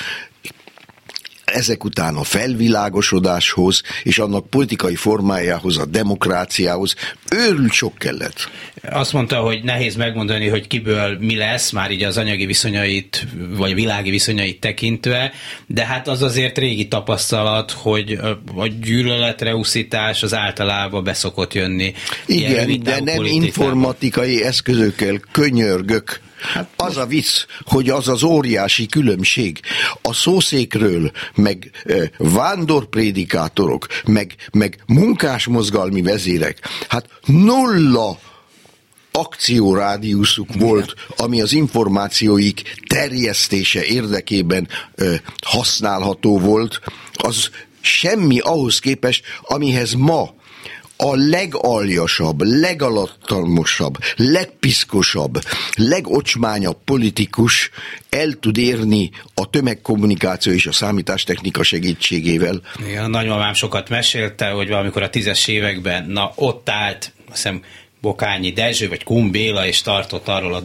ezek 1.45 1.83
után 1.83 2.15
a 2.15 2.23
felvilágosodáshoz 2.23 3.81
és 4.03 4.19
annak 4.19 4.49
politikai 4.49 4.95
formájához, 4.95 5.77
a 5.77 5.85
demokráciához 5.85 6.95
őrült 7.31 7.71
sok 7.71 7.97
kellett. 7.97 8.49
Azt 8.89 9.13
mondta, 9.13 9.39
hogy 9.39 9.63
nehéz 9.63 9.95
megmondani, 9.95 10.47
hogy 10.47 10.67
kiből 10.67 11.17
mi 11.19 11.35
lesz, 11.35 11.71
már 11.71 11.91
így 11.91 12.03
az 12.03 12.17
anyagi 12.17 12.45
viszonyait, 12.45 13.27
vagy 13.49 13.71
a 13.71 13.75
világi 13.75 14.09
viszonyait 14.09 14.59
tekintve, 14.59 15.31
de 15.67 15.85
hát 15.85 16.07
az 16.07 16.21
azért 16.21 16.57
régi 16.57 16.87
tapasztalat, 16.87 17.71
hogy 17.71 18.19
a 18.55 18.67
gyűlöletreuszítás 18.67 20.23
az 20.23 20.33
általában 20.33 21.03
beszokott 21.03 21.53
jönni. 21.53 21.93
Igen, 22.25 22.83
de 22.83 22.99
nem 22.99 23.23
informatikai 23.23 24.43
eszközökkel 24.43 25.19
könyörgök. 25.31 26.21
Hát 26.53 26.69
az 26.75 26.97
a 26.97 27.05
vicc, 27.05 27.45
hogy 27.65 27.89
az 27.89 28.07
az 28.07 28.23
óriási 28.23 28.85
különbség 28.85 29.59
a 30.01 30.13
szószékről, 30.13 31.11
meg 31.35 31.71
e, 31.85 31.93
vándorprédikátorok, 32.17 33.87
meg, 34.05 34.35
meg 34.51 34.77
munkásmozgalmi 34.87 36.01
vezérek, 36.01 36.69
hát 36.87 37.05
nulla 37.25 38.19
akciórádiuszuk 39.11 40.53
volt, 40.53 40.93
ami 41.17 41.41
az 41.41 41.53
információik 41.53 42.75
terjesztése 42.87 43.85
érdekében 43.85 44.67
ö, 44.95 45.15
használható 45.45 46.39
volt, 46.39 46.79
az 47.13 47.49
semmi 47.81 48.39
ahhoz 48.39 48.79
képest, 48.79 49.23
amihez 49.41 49.93
ma 49.93 50.33
a 51.03 51.15
legaljasabb, 51.15 52.41
legalattalmosabb, 52.41 53.97
legpiszkosabb, 54.15 55.39
legocsmányabb 55.75 56.77
politikus 56.85 57.69
el 58.09 58.31
tud 58.31 58.57
érni 58.57 59.11
a 59.33 59.49
tömegkommunikáció 59.49 60.53
és 60.53 60.65
a 60.65 60.71
számítástechnika 60.71 61.63
segítségével. 61.63 62.61
Igen, 62.87 63.03
a 63.03 63.07
nagymamám 63.07 63.53
sokat 63.53 63.89
mesélte, 63.89 64.49
hogy 64.49 64.69
valamikor 64.69 65.03
a 65.03 65.09
tízes 65.09 65.47
években, 65.47 66.05
na 66.05 66.31
ott 66.35 66.69
állt, 66.69 67.13
azt 67.27 67.35
hiszem 67.35 67.61
Bokányi 68.01 68.51
Dezső 68.51 68.89
vagy 68.89 69.03
Kumbéla, 69.03 69.67
és 69.67 69.81
tartott 69.81 70.27
arról 70.27 70.53
a 70.53 70.63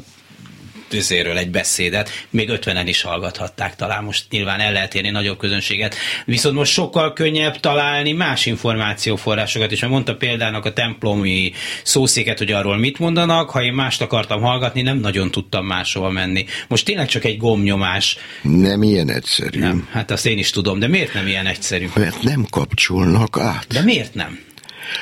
tüzéről 0.88 1.38
egy 1.38 1.50
beszédet, 1.50 2.10
még 2.30 2.48
ötvenen 2.48 2.86
is 2.86 3.02
hallgathatták 3.02 3.76
talán, 3.76 4.04
most 4.04 4.24
nyilván 4.30 4.60
el 4.60 4.72
lehet 4.72 4.94
érni 4.94 5.10
nagyobb 5.10 5.38
közönséget. 5.38 5.94
Viszont 6.24 6.54
most 6.54 6.72
sokkal 6.72 7.12
könnyebb 7.12 7.60
találni 7.60 8.12
más 8.12 8.46
információforrásokat, 8.46 9.72
és 9.72 9.84
mondta 9.84 10.16
példának 10.16 10.64
a 10.64 10.72
templomi 10.72 11.52
szószéket, 11.82 12.38
hogy 12.38 12.52
arról 12.52 12.76
mit 12.76 12.98
mondanak, 12.98 13.50
ha 13.50 13.62
én 13.62 13.72
mást 13.72 14.00
akartam 14.00 14.40
hallgatni, 14.40 14.82
nem 14.82 14.98
nagyon 14.98 15.30
tudtam 15.30 15.66
máshova 15.66 16.10
menni. 16.10 16.44
Most 16.68 16.84
tényleg 16.84 17.06
csak 17.06 17.24
egy 17.24 17.36
gomnyomás. 17.36 18.16
Nem 18.42 18.82
ilyen 18.82 19.10
egyszerű. 19.10 19.58
Nem, 19.58 19.88
hát 19.90 20.10
azt 20.10 20.26
én 20.26 20.38
is 20.38 20.50
tudom, 20.50 20.78
de 20.78 20.88
miért 20.88 21.14
nem 21.14 21.26
ilyen 21.26 21.46
egyszerű? 21.46 21.88
Mert 21.94 22.22
nem 22.22 22.46
kapcsolnak 22.50 23.38
át. 23.38 23.66
De 23.68 23.82
miért 23.82 24.14
nem? 24.14 24.38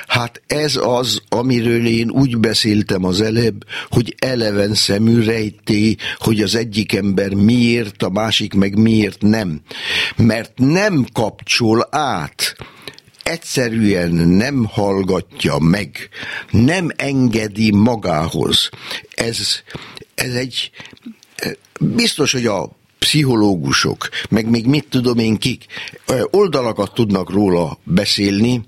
Hát 0.07 0.43
ez 0.47 0.77
az, 0.83 1.23
amiről 1.29 1.87
én 1.87 2.11
úgy 2.11 2.39
beszéltem 2.39 3.05
az 3.05 3.21
előbb, 3.21 3.65
hogy 3.89 4.15
eleven 4.19 4.75
szemű 4.75 5.25
rejté, 5.25 5.97
hogy 6.19 6.41
az 6.41 6.55
egyik 6.55 6.93
ember 6.93 7.35
miért, 7.35 8.03
a 8.03 8.11
másik 8.11 8.55
meg 8.55 8.79
miért 8.79 9.23
nem. 9.23 9.61
Mert 10.17 10.53
nem 10.57 11.07
kapcsol 11.13 11.89
át 11.91 12.57
egyszerűen 13.25 14.11
nem 14.15 14.65
hallgatja 14.65 15.59
meg, 15.59 16.09
nem 16.51 16.89
engedi 16.97 17.71
magához. 17.71 18.69
Ez, 19.11 19.39
ez 20.15 20.35
egy, 20.35 20.71
biztos, 21.81 22.33
hogy 22.33 22.47
a 22.47 22.71
pszichológusok, 22.99 24.09
meg 24.29 24.51
még 24.51 24.67
mit 24.67 24.87
tudom 24.89 25.19
én 25.19 25.37
kik, 25.37 25.65
oldalakat 26.31 26.95
tudnak 26.95 27.31
róla 27.31 27.79
beszélni, 27.85 28.63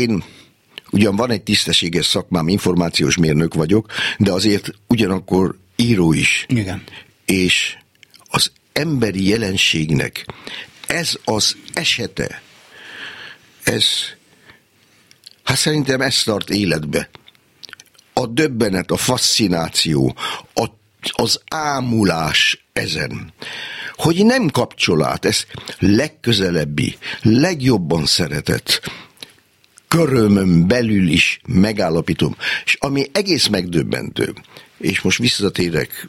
én 0.00 0.24
ugyan 0.90 1.16
van 1.16 1.30
egy 1.30 1.42
tisztességes 1.42 2.06
szakmám, 2.06 2.48
információs 2.48 3.16
mérnök 3.16 3.54
vagyok, 3.54 3.92
de 4.18 4.32
azért 4.32 4.70
ugyanakkor 4.88 5.58
író 5.76 6.12
is. 6.12 6.46
Igen. 6.48 6.82
És 7.24 7.76
az 8.30 8.52
emberi 8.72 9.28
jelenségnek 9.28 10.26
ez 10.86 11.14
az 11.24 11.56
esete, 11.72 12.42
ez, 13.62 13.84
hát 15.42 15.56
szerintem 15.56 16.00
ez 16.00 16.22
tart 16.22 16.50
életbe. 16.50 17.10
A 18.12 18.26
döbbenet, 18.26 18.90
a 18.90 18.96
fascináció, 18.96 20.16
a, 20.54 20.66
az 21.12 21.40
ámulás 21.50 22.64
ezen, 22.72 23.32
hogy 23.92 24.24
nem 24.24 24.48
kapcsolát, 24.48 25.24
ez 25.24 25.44
legközelebbi, 25.78 26.98
legjobban 27.22 28.06
szeretett, 28.06 28.80
körömön 29.92 30.66
belül 30.66 31.08
is 31.08 31.40
megállapítom. 31.46 32.36
És 32.64 32.76
ami 32.80 33.06
egész 33.12 33.46
megdöbbentő, 33.46 34.34
és 34.78 35.00
most 35.00 35.18
visszatérek 35.18 36.08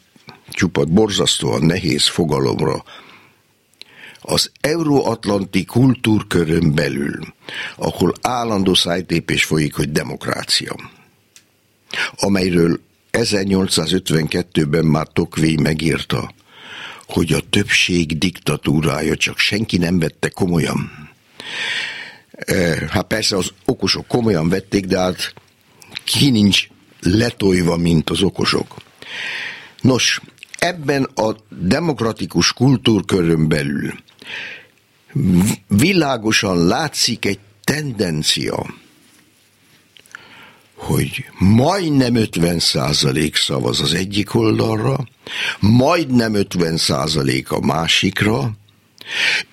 csupat 0.49 0.91
borzasztóan 0.91 1.63
nehéz 1.63 2.07
fogalomra, 2.07 2.83
az 4.21 4.51
euróatlanti 4.61 5.65
kultúrkörön 5.65 6.73
belül, 6.73 7.19
ahol 7.75 8.13
állandó 8.21 8.73
szájtépés 8.73 9.43
folyik, 9.43 9.75
hogy 9.75 9.91
demokrácia, 9.91 10.75
amelyről 12.15 12.79
1852-ben 13.11 14.85
már 14.85 15.07
Tokvé 15.13 15.55
megírta, 15.55 16.33
hogy 17.07 17.33
a 17.33 17.41
többség 17.49 18.17
diktatúrája, 18.17 19.15
csak 19.15 19.37
senki 19.37 19.77
nem 19.77 19.99
vette 19.99 20.29
komolyan. 20.29 20.91
E, 22.33 22.87
hát 22.89 23.07
persze 23.07 23.37
az 23.37 23.51
okosok 23.65 24.07
komolyan 24.07 24.49
vették, 24.49 24.85
de 24.85 24.99
hát 24.99 25.33
ki 26.03 26.29
nincs 26.29 26.67
letolva, 26.99 27.77
mint 27.77 28.09
az 28.09 28.21
okosok. 28.21 28.75
Nos, 29.81 30.21
ebben 30.59 31.03
a 31.03 31.35
demokratikus 31.49 32.53
kultúrkörön 32.53 33.47
belül 33.47 33.93
világosan 35.67 36.67
látszik 36.67 37.25
egy 37.25 37.39
tendencia, 37.63 38.73
hogy 40.75 41.25
majdnem 41.39 42.15
50 42.15 42.59
százalék 42.59 43.35
szavaz 43.35 43.81
az 43.81 43.93
egyik 43.93 44.35
oldalra, 44.35 45.07
majdnem 45.59 46.33
50 46.33 46.77
százalék 46.77 47.51
a 47.51 47.59
másikra, 47.59 48.51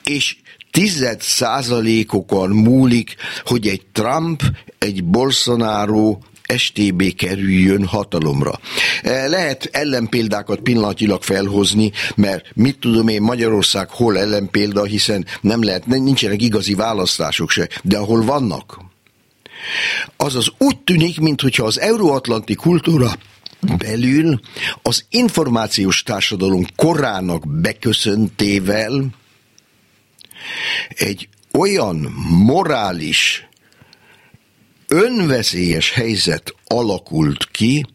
és 0.04 0.36
tized 0.70 1.22
százalékokon 1.22 2.50
múlik, 2.50 3.16
hogy 3.44 3.66
egy 3.68 3.82
Trump, 3.92 4.42
egy 4.78 5.04
Bolsonaro 5.04 6.18
STB 6.56 7.14
kerüljön 7.14 7.86
hatalomra. 7.86 8.60
E, 9.02 9.28
lehet 9.28 9.68
ellenpéldákat 9.72 10.60
pillanatilag 10.60 11.22
felhozni, 11.22 11.92
mert 12.14 12.44
mit 12.54 12.78
tudom 12.78 13.08
én, 13.08 13.22
Magyarország 13.22 13.88
hol 13.88 14.18
ellenpélda, 14.18 14.84
hiszen 14.84 15.26
nem 15.40 15.62
lehet, 15.62 15.86
nincsenek 15.86 16.42
igazi 16.42 16.74
választások 16.74 17.50
se, 17.50 17.68
de 17.82 17.98
ahol 17.98 18.24
vannak, 18.24 18.78
azaz 20.16 20.52
úgy 20.58 20.78
tűnik, 20.78 21.20
mintha 21.20 21.64
az 21.64 21.80
euróatlanti 21.80 22.54
kultúra 22.54 23.18
belül 23.78 24.40
az 24.82 25.04
információs 25.10 26.02
társadalom 26.02 26.64
korának 26.76 27.60
beköszöntével 27.60 29.10
egy 30.88 31.28
olyan 31.52 31.96
morális, 32.28 33.48
önveszélyes 34.88 35.90
helyzet 35.90 36.54
alakult 36.66 37.50
ki, 37.50 37.86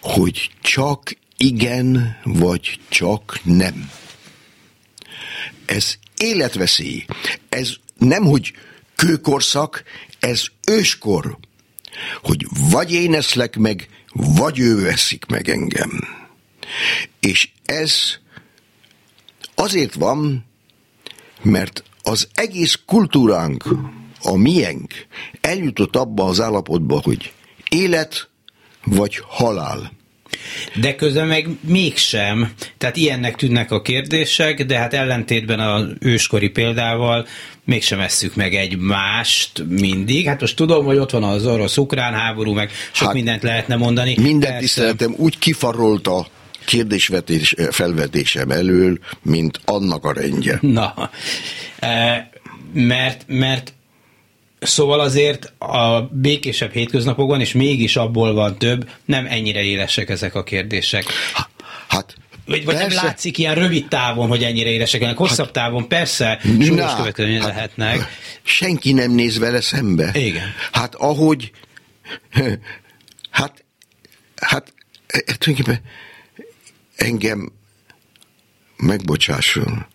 hogy 0.00 0.50
csak 0.60 1.16
igen, 1.36 2.18
vagy 2.24 2.80
csak 2.88 3.40
nem. 3.42 3.90
Ez 5.66 5.94
életveszély. 6.16 7.04
Ez 7.48 7.72
nem, 7.98 8.24
hogy 8.24 8.52
kőkorszak, 8.94 9.82
ez 10.18 10.46
őskor, 10.66 11.38
hogy 12.22 12.46
vagy 12.70 12.92
én 12.92 13.14
eszlek 13.14 13.56
meg, 13.56 13.88
vagy 14.12 14.58
ő 14.58 14.82
veszik 14.82 15.26
meg 15.26 15.48
engem. 15.48 16.08
És 17.20 17.48
ez 17.64 18.18
azért 19.54 19.94
van, 19.94 20.47
mert 21.42 21.82
az 22.02 22.28
egész 22.34 22.78
kultúránk, 22.86 23.64
a 24.22 24.36
miénk 24.36 24.94
eljutott 25.40 25.96
abba 25.96 26.24
az 26.24 26.40
állapotba, 26.40 27.00
hogy 27.02 27.32
élet 27.70 28.28
vagy 28.84 29.22
halál. 29.26 29.96
De 30.80 30.94
közben 30.94 31.26
meg 31.26 31.48
mégsem. 31.60 32.52
Tehát 32.78 32.96
ilyennek 32.96 33.36
tűnnek 33.36 33.70
a 33.70 33.82
kérdések, 33.82 34.64
de 34.64 34.78
hát 34.78 34.94
ellentétben 34.94 35.60
az 35.60 35.86
őskori 36.00 36.48
példával 36.48 37.26
mégsem 37.64 38.00
esszük 38.00 38.34
meg 38.34 38.54
egymást 38.54 39.64
mindig. 39.68 40.26
Hát 40.26 40.40
most 40.40 40.56
tudom, 40.56 40.84
hogy 40.84 40.96
ott 40.96 41.10
van 41.10 41.22
az 41.22 41.46
orosz-ukrán 41.46 42.14
háború, 42.14 42.52
meg 42.52 42.70
sok 42.92 43.06
hát 43.06 43.14
mindent 43.14 43.42
lehetne 43.42 43.76
mondani. 43.76 44.16
Minden 44.20 44.58
tiszteletem 44.58 45.14
úgy 45.16 45.38
kifarolt 45.38 46.06
a 46.06 46.26
kérdésvetés 46.68 47.54
felvetésem 47.70 48.50
elől, 48.50 48.98
mint 49.22 49.60
annak 49.64 50.04
a 50.04 50.12
rendje. 50.12 50.58
Na, 50.80 51.10
e, 51.78 52.30
mert, 52.72 53.24
mert 53.26 53.72
Szóval 54.60 55.00
azért 55.00 55.52
a 55.58 56.00
békésebb 56.12 56.72
hétköznapokban, 56.72 57.40
és 57.40 57.52
mégis 57.52 57.96
abból 57.96 58.34
van 58.34 58.58
több, 58.58 58.90
nem 59.04 59.26
ennyire 59.26 59.62
élesek 59.62 60.08
ezek 60.08 60.34
a 60.34 60.42
kérdések. 60.42 61.04
Hát 61.88 62.14
vagy, 62.46 62.64
vagy 62.64 62.74
nem 62.74 62.92
látszik 62.92 63.38
ilyen 63.38 63.54
rövid 63.54 63.88
távon, 63.88 64.28
hogy 64.28 64.42
ennyire 64.42 64.70
élesek 64.70 65.00
lennek. 65.00 65.16
Hosszabb 65.16 65.44
hát, 65.44 65.54
távon 65.54 65.88
persze 65.88 66.40
súlyos 66.42 66.94
következmények 66.94 67.42
hát, 67.42 67.50
lehetnek. 67.54 68.08
Senki 68.42 68.92
nem 68.92 69.10
néz 69.10 69.38
vele 69.38 69.60
szembe. 69.60 70.10
Igen. 70.14 70.54
Hát 70.72 70.94
ahogy 70.94 71.50
hát 73.30 73.64
hát 74.40 74.72
tulajdonképpen 75.38 75.80
engem 76.98 77.52
megbocsásson 78.76 79.86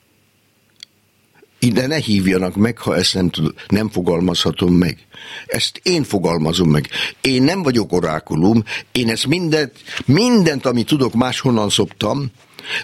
ide 1.59 1.87
ne 1.87 1.97
hívjanak 1.97 2.55
meg, 2.55 2.77
ha 2.77 2.95
ezt 2.95 3.13
nem, 3.13 3.29
tud, 3.29 3.53
nem 3.67 3.89
fogalmazhatom 3.89 4.73
meg. 4.73 4.97
Ezt 5.45 5.79
én 5.83 6.03
fogalmazom 6.03 6.69
meg. 6.69 6.89
Én 7.21 7.43
nem 7.43 7.63
vagyok 7.63 7.91
orákulum, 7.91 8.63
én 8.91 9.09
ezt 9.09 9.27
mindent, 9.27 9.73
mindent, 10.05 10.65
amit 10.65 10.87
tudok, 10.87 11.13
máshonnan 11.13 11.69
szoptam, 11.69 12.31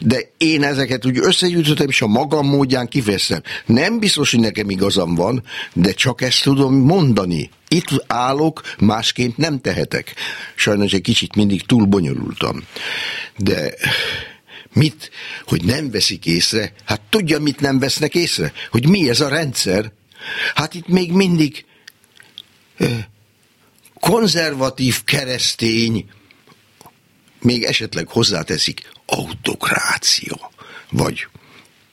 de 0.02 0.32
én 0.38 0.64
ezeket 0.64 1.06
úgy 1.06 1.18
összegyűjtöttem, 1.18 1.88
és 1.88 2.02
a 2.02 2.08
magam 2.08 2.48
módján 2.48 2.88
kifejeztem. 2.88 3.42
Nem 3.66 4.00
biztos, 4.00 4.32
hogy 4.32 4.40
nekem 4.40 4.70
igazam 4.70 5.16
van, 5.16 5.44
de 5.74 5.92
csak 5.92 6.22
ezt 6.22 6.44
tudom 6.44 6.76
mondani. 6.76 7.50
Itt 7.68 8.04
állok, 8.08 8.62
másként 8.80 9.38
nem 9.38 9.62
tehetek. 9.62 10.16
Sajnos 10.56 10.94
egy 10.94 11.02
kicsit 11.02 11.36
mindig 11.36 11.66
túl 11.66 11.86
bonyolultam. 11.86 12.64
De 13.38 13.74
Mit? 14.74 15.12
Hogy 15.46 15.64
nem 15.64 15.92
veszik 15.92 16.26
észre? 16.26 16.74
Hát 16.86 17.02
tudja, 17.10 17.40
mit 17.40 17.60
nem 17.60 17.80
vesznek 17.80 18.16
észre? 18.16 18.54
Hogy 18.72 18.88
mi 18.88 19.10
ez 19.10 19.20
a 19.20 19.28
rendszer? 19.28 19.92
Hát 20.56 20.74
itt 20.74 20.88
még 20.88 21.12
mindig 21.12 21.66
konzervatív 24.00 25.04
keresztény, 25.04 26.06
még 27.42 27.64
esetleg 27.64 28.08
hozzáteszik 28.08 28.90
autokrácia, 29.06 30.52
vagy 30.90 31.28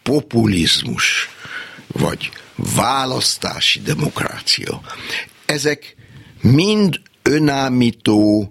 populizmus, 0.02 1.28
vagy 1.86 2.30
választási 2.56 3.80
demokrácia. 3.80 4.80
Ezek 5.46 5.96
mind 6.40 7.00
önállító, 7.22 8.50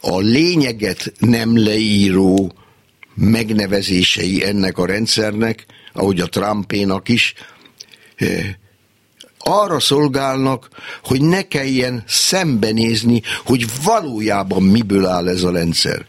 a 0.00 0.18
lényeget 0.18 1.12
nem 1.18 1.58
leíró 1.58 2.52
megnevezései 3.14 4.44
ennek 4.44 4.78
a 4.78 4.86
rendszernek, 4.86 5.66
ahogy 5.92 6.20
a 6.20 6.26
Trumpénak 6.26 7.08
is, 7.08 7.34
eh, 8.16 8.54
arra 9.38 9.80
szolgálnak, 9.80 10.68
hogy 11.04 11.20
ne 11.20 11.42
kelljen 11.42 12.02
szembenézni, 12.06 13.22
hogy 13.44 13.66
valójában 13.84 14.62
miből 14.62 15.06
áll 15.06 15.28
ez 15.28 15.42
a 15.42 15.50
rendszer. 15.50 16.04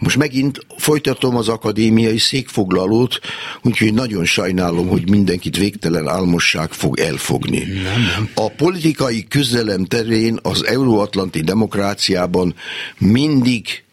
Most 0.00 0.16
megint 0.16 0.66
folytatom 0.76 1.36
az 1.36 1.48
akadémiai 1.48 2.18
székfoglalót, 2.18 3.20
úgyhogy 3.62 3.94
nagyon 3.94 4.24
sajnálom, 4.24 4.88
hogy 4.88 5.10
mindenkit 5.10 5.56
végtelen 5.56 6.08
álmosság 6.08 6.72
fog 6.72 6.98
elfogni. 6.98 7.58
Nem, 7.58 7.82
nem. 7.82 8.30
A 8.34 8.50
politikai 8.50 9.26
közelem 9.28 9.84
terén 9.84 10.38
az 10.42 10.66
euróatlanti 10.66 11.40
demokráciában 11.40 12.54
mindig 12.98 13.84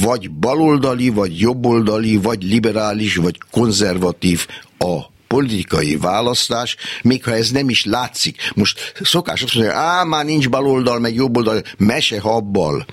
vagy 0.00 0.30
baloldali, 0.30 1.08
vagy 1.08 1.40
jobboldali, 1.40 2.16
vagy 2.16 2.42
liberális, 2.42 3.16
vagy 3.16 3.38
konzervatív 3.50 4.46
a 4.78 5.12
politikai 5.34 5.96
választás, 5.96 6.76
még 7.02 7.24
ha 7.24 7.34
ez 7.34 7.50
nem 7.50 7.68
is 7.68 7.84
látszik. 7.84 8.50
Most 8.54 8.92
szokás 9.00 9.42
azt 9.42 9.54
mondani, 9.54 9.76
á, 9.76 10.02
már 10.02 10.24
nincs 10.24 10.48
baloldal, 10.48 10.98
meg 10.98 11.14
jobboldal, 11.14 11.62
mese 11.78 12.20
habbal. 12.20 12.86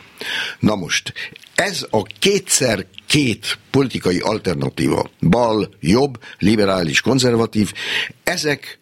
Na 0.59 0.75
most, 0.75 1.13
ez 1.55 1.85
a 1.89 2.03
kétszer 2.19 2.85
két 3.07 3.57
politikai 3.71 4.19
alternatíva, 4.19 5.09
bal, 5.19 5.69
jobb, 5.79 6.19
liberális, 6.39 7.01
konzervatív, 7.01 7.73
ezek 8.23 8.79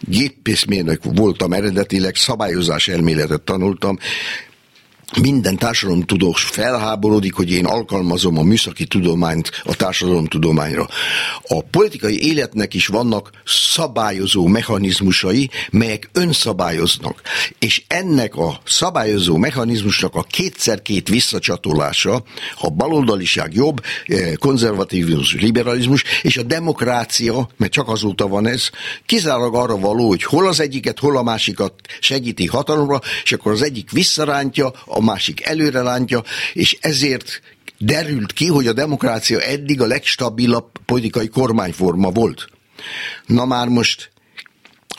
gépészmérnök 0.00 1.00
voltam 1.02 1.52
eredetileg, 1.52 2.14
szabályozás 2.14 2.88
elméletet 2.88 3.42
tanultam, 3.42 3.98
minden 5.20 5.56
társadalomtudós 5.56 6.42
felháborodik, 6.42 7.34
hogy 7.34 7.50
én 7.50 7.64
alkalmazom 7.64 8.38
a 8.38 8.42
műszaki 8.42 8.84
tudományt 8.84 9.50
a 9.64 9.76
társadalomtudományra. 9.76 10.88
A 11.48 11.62
politikai 11.62 12.26
életnek 12.26 12.74
is 12.74 12.86
vannak 12.86 13.30
szabályozó 13.44 14.46
mechanizmusai, 14.46 15.50
melyek 15.70 16.10
önszabályoznak. 16.12 17.20
És 17.58 17.82
ennek 17.86 18.36
a 18.36 18.60
szabályozó 18.64 19.36
mechanizmusnak 19.36 20.14
a 20.14 20.22
kétszer-két 20.22 21.08
visszacsatolása, 21.08 22.22
a 22.60 22.70
baloldaliság 22.70 23.54
jobb, 23.54 23.80
eh, 24.06 24.32
konzervatívizmus, 24.38 25.34
liberalizmus, 25.34 26.04
és 26.22 26.36
a 26.36 26.42
demokrácia, 26.42 27.48
mert 27.56 27.72
csak 27.72 27.88
azóta 27.88 28.28
van 28.28 28.46
ez, 28.46 28.70
kizárólag 29.06 29.54
arra 29.54 29.78
való, 29.78 30.08
hogy 30.08 30.22
hol 30.22 30.46
az 30.46 30.60
egyiket, 30.60 30.98
hol 30.98 31.16
a 31.16 31.22
másikat 31.22 31.74
segíti 32.00 32.46
hatalomra, 32.46 33.00
és 33.24 33.32
akkor 33.32 33.52
az 33.52 33.62
egyik 33.62 33.90
visszarántja, 33.90 34.72
a 34.84 35.00
másik 35.02 35.44
előrelántja, 35.44 36.22
és 36.52 36.76
ezért 36.80 37.40
derült 37.78 38.32
ki, 38.32 38.46
hogy 38.46 38.66
a 38.66 38.72
demokrácia 38.72 39.40
eddig 39.40 39.80
a 39.80 39.86
legstabilabb 39.86 40.70
politikai 40.86 41.28
kormányforma 41.28 42.10
volt. 42.10 42.48
Na 43.26 43.44
már 43.44 43.68
most, 43.68 44.10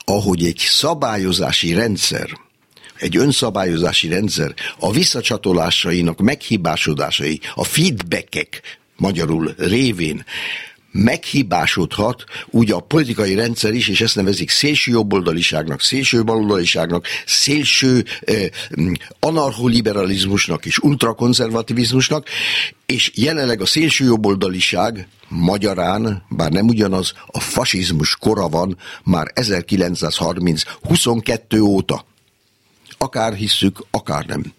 ahogy 0.05 0.45
egy 0.45 0.57
szabályozási 0.57 1.73
rendszer, 1.73 2.29
egy 2.95 3.17
önszabályozási 3.17 4.07
rendszer 4.07 4.53
a 4.79 4.91
visszacsatolásainak 4.91 6.19
meghibásodásai, 6.19 7.39
a 7.55 7.63
feedbackek 7.63 8.61
magyarul 8.95 9.53
révén 9.57 10.25
meghibásodhat 10.93 12.23
úgy 12.49 12.71
a 12.71 12.79
politikai 12.79 13.35
rendszer 13.35 13.73
is, 13.73 13.87
és 13.87 14.01
ezt 14.01 14.15
nevezik 14.15 14.49
szélső 14.49 14.91
jobboldaliságnak, 14.91 15.81
szélső 15.81 16.23
baloldaliságnak, 16.23 17.05
szélső 17.25 18.05
eh, 18.21 18.45
anarcholiberalizmusnak 19.19 20.65
és 20.65 20.77
ultrakonzervativizmusnak, 20.77 22.27
és 22.85 23.11
jelenleg 23.15 23.61
a 23.61 23.65
szélső 23.65 24.05
jobboldaliság 24.05 25.07
magyarán, 25.27 26.23
bár 26.29 26.51
nem 26.51 26.67
ugyanaz, 26.67 27.13
a 27.25 27.39
fasizmus 27.39 28.15
kora 28.15 28.49
van 28.49 28.77
már 29.03 29.31
1930-22 29.35 31.61
óta 31.61 32.05
akár 33.03 33.33
hisszük, 33.33 33.85
akár 33.91 34.25
nem. 34.25 34.53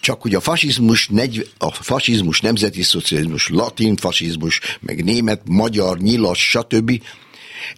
Csak 0.00 0.22
hogy 0.22 0.34
a 0.34 0.40
fasizmus, 0.40 1.08
negy, 1.08 1.50
a 1.58 1.72
fasizmus, 1.72 2.40
nemzeti 2.40 2.82
szocializmus, 2.82 3.48
latin 3.48 3.96
fasizmus, 3.96 4.60
meg 4.80 5.04
német, 5.04 5.40
magyar, 5.44 5.98
nyilas, 5.98 6.48
stb. 6.48 7.02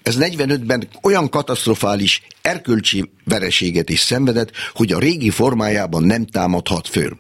Ez 0.02 0.16
45-ben 0.18 0.88
olyan 1.02 1.28
katasztrofális 1.28 2.22
erkölcsi 2.42 3.10
vereséget 3.24 3.90
is 3.90 4.00
szenvedett, 4.00 4.50
hogy 4.72 4.92
a 4.92 4.98
régi 4.98 5.30
formájában 5.30 6.02
nem 6.02 6.26
támadhat 6.26 6.88
föl. 6.88 7.18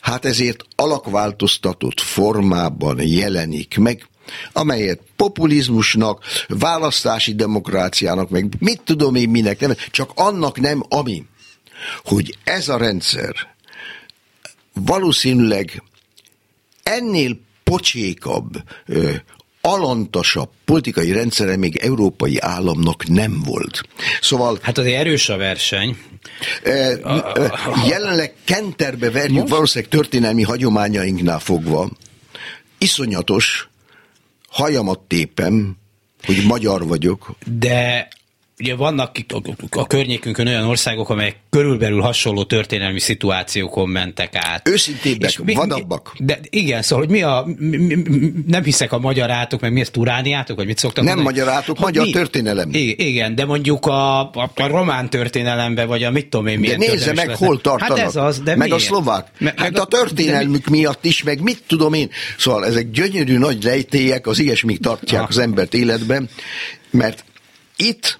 Hát 0.00 0.24
ezért 0.24 0.64
alakváltoztatott 0.76 2.00
formában 2.00 3.00
jelenik 3.02 3.78
meg, 3.78 4.08
amelyet 4.52 5.00
populizmusnak, 5.16 6.24
választási 6.48 7.34
demokráciának, 7.34 8.30
meg 8.30 8.54
mit 8.58 8.80
tudom 8.84 9.14
én 9.14 9.28
minek 9.28 9.60
nem, 9.60 9.74
csak 9.90 10.10
annak 10.14 10.60
nem, 10.60 10.82
ami 10.88 11.24
hogy 12.04 12.36
ez 12.44 12.68
a 12.68 12.76
rendszer 12.76 13.56
valószínűleg 14.86 15.82
ennél 16.82 17.40
pocsékabb, 17.64 18.62
alantasabb 19.60 20.50
politikai 20.64 21.12
rendszere 21.12 21.56
még 21.56 21.76
európai 21.76 22.38
államnak 22.38 23.08
nem 23.08 23.42
volt. 23.44 23.82
Szóval... 24.20 24.58
Hát 24.62 24.78
azért 24.78 24.98
erős 24.98 25.28
a 25.28 25.36
verseny. 25.36 25.96
jelenleg 27.88 28.34
kenterbe 28.44 29.10
verjük 29.10 29.38
Most? 29.38 29.52
valószínűleg 29.52 29.90
történelmi 29.90 30.42
hagyományainknál 30.42 31.38
fogva. 31.38 31.90
Iszonyatos, 32.78 33.68
hajamat 34.48 34.98
tépem, 34.98 35.76
hogy 36.24 36.44
magyar 36.44 36.86
vagyok. 36.86 37.30
De 37.58 38.08
ugye 38.60 38.74
vannak 38.74 39.16
a 39.70 39.86
környékünkön 39.86 40.46
olyan 40.46 40.64
országok, 40.64 41.10
amelyek 41.10 41.36
körülbelül 41.50 42.00
hasonló 42.00 42.44
történelmi 42.44 43.00
szituációkon 43.00 43.88
mentek 43.88 44.34
át. 44.34 44.68
Őszintébbek, 44.68 45.38
mi, 45.38 45.54
vadabbak. 45.54 46.12
De 46.18 46.38
igen, 46.50 46.82
szóval, 46.82 47.04
hogy 47.04 47.14
mi 47.14 47.22
a, 47.22 47.46
mi, 47.58 47.76
mi, 47.76 48.32
nem 48.46 48.62
hiszek 48.62 48.92
a 48.92 48.98
magyarátok, 48.98 49.60
meg 49.60 49.72
mi 49.72 49.80
ezt 49.80 49.92
turániátok, 49.92 50.56
vagy 50.56 50.66
mit 50.66 50.78
szoktak 50.78 51.04
Nem 51.04 51.14
mondani? 51.14 51.36
magyarátok, 51.36 51.78
magyar 51.78 52.04
mi? 52.04 52.10
történelem. 52.10 52.68
Igen, 52.72 53.34
de 53.34 53.44
mondjuk 53.44 53.86
a, 53.86 54.20
a, 54.20 54.50
a 54.54 54.66
román 54.66 55.10
történelemben, 55.10 55.86
vagy 55.86 56.02
a 56.02 56.10
mit 56.10 56.26
tudom 56.26 56.46
én 56.46 56.58
milyen 56.58 56.78
De 56.78 56.86
nézze 56.86 57.12
meg, 57.12 57.36
hol 57.36 57.54
hát 57.54 57.62
tartanak. 57.62 57.98
Hát 57.98 58.06
ez 58.06 58.16
az, 58.16 58.40
de 58.40 58.56
meg 58.56 58.68
miért? 58.68 58.82
a 58.82 58.86
szlovák. 58.86 59.26
Me, 59.38 59.52
hát 59.56 59.72
meg 59.72 59.80
a 59.80 59.84
történelmük 59.84 60.68
mi, 60.68 60.78
miatt 60.78 61.04
is, 61.04 61.22
meg 61.22 61.42
mit 61.42 61.62
tudom 61.66 61.92
én. 61.92 62.10
Szóval 62.38 62.66
ezek 62.66 62.90
gyönyörű 62.90 63.38
nagy 63.38 63.64
rejtélyek, 63.64 64.26
az 64.26 64.38
ilyesmik 64.38 64.80
tartják 64.80 65.22
ah. 65.22 65.28
az 65.28 65.38
embert 65.38 65.74
életben, 65.74 66.28
mert 66.90 67.24
itt 67.76 68.18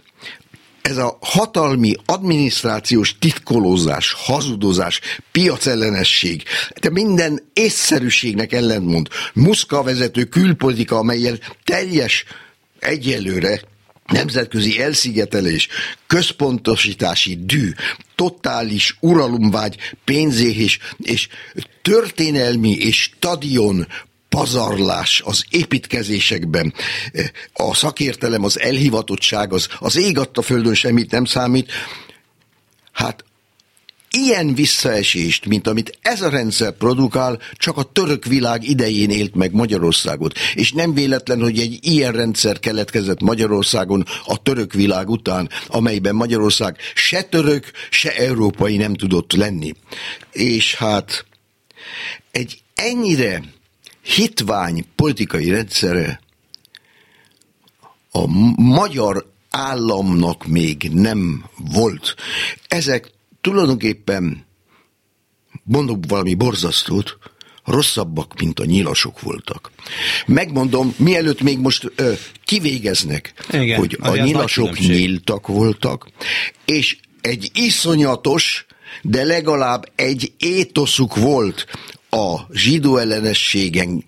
ez 0.88 0.96
a 0.96 1.18
hatalmi, 1.20 1.94
adminisztrációs 2.04 3.18
titkolózás, 3.18 4.12
hazudozás, 4.12 5.00
piacellenesség, 5.32 6.42
de 6.80 6.90
minden 6.90 7.50
észszerűségnek 7.52 8.52
ellentmond. 8.52 9.08
Muszka 9.34 9.82
vezető 9.82 10.24
külpolitika, 10.24 10.96
amelyel 10.96 11.38
teljes 11.64 12.24
egyelőre 12.78 13.60
nemzetközi 14.06 14.80
elszigetelés, 14.80 15.68
központosítási 16.06 17.38
dű, 17.44 17.70
totális 18.14 18.96
uralomvágy, 19.00 19.76
pénzéhés 20.04 20.78
és 20.98 21.28
történelmi 21.82 22.70
és 22.70 23.02
stadion 23.02 23.86
pazarlás 24.28 25.22
az 25.24 25.44
építkezésekben, 25.50 26.74
a 27.52 27.74
szakértelem, 27.74 28.44
az 28.44 28.60
elhivatottság, 28.60 29.52
az, 29.52 29.68
az 29.78 29.96
ég 29.96 30.18
adta 30.18 30.42
földön 30.42 30.74
semmit 30.74 31.10
nem 31.10 31.24
számít. 31.24 31.72
Hát 32.92 33.24
ilyen 34.10 34.54
visszaesést, 34.54 35.46
mint 35.46 35.66
amit 35.66 35.98
ez 36.02 36.22
a 36.22 36.28
rendszer 36.28 36.72
produkál, 36.72 37.38
csak 37.52 37.76
a 37.76 37.82
török 37.82 38.24
világ 38.24 38.68
idején 38.68 39.10
élt 39.10 39.34
meg 39.34 39.52
Magyarországot. 39.52 40.38
És 40.54 40.72
nem 40.72 40.94
véletlen, 40.94 41.40
hogy 41.40 41.58
egy 41.58 41.78
ilyen 41.80 42.12
rendszer 42.12 42.58
keletkezett 42.58 43.20
Magyarországon 43.20 44.04
a 44.24 44.42
török 44.42 44.72
világ 44.72 45.08
után, 45.08 45.48
amelyben 45.66 46.14
Magyarország 46.14 46.76
se 46.94 47.22
török, 47.22 47.70
se 47.90 48.16
európai 48.16 48.76
nem 48.76 48.94
tudott 48.94 49.32
lenni. 49.32 49.74
És 50.32 50.74
hát 50.74 51.26
egy 52.30 52.62
ennyire 52.74 53.42
hitvány 54.14 54.84
politikai 54.94 55.50
rendszere 55.50 56.20
a 58.10 58.26
magyar 58.56 59.26
államnak 59.50 60.46
még 60.46 60.90
nem 60.92 61.44
volt. 61.56 62.14
Ezek 62.68 63.10
tulajdonképpen, 63.40 64.44
mondok 65.64 66.04
valami 66.08 66.34
borzasztót, 66.34 67.18
rosszabbak, 67.64 68.40
mint 68.40 68.60
a 68.60 68.64
nyilasok 68.64 69.20
voltak. 69.20 69.70
Megmondom, 70.26 70.94
mielőtt 70.96 71.40
még 71.40 71.58
most 71.58 71.92
ö, 71.94 72.12
kivégeznek, 72.44 73.32
Igen, 73.50 73.78
hogy 73.78 73.98
a 74.00 74.16
nyilasok 74.16 74.78
nyíltak 74.78 75.46
voltak, 75.46 76.08
és 76.64 76.96
egy 77.20 77.50
iszonyatos, 77.54 78.66
de 79.02 79.24
legalább 79.24 79.92
egy 79.94 80.32
étoszuk 80.38 81.16
volt 81.16 81.66
a 82.10 82.40
zsidó 82.52 82.96
ellenességen 82.96 84.04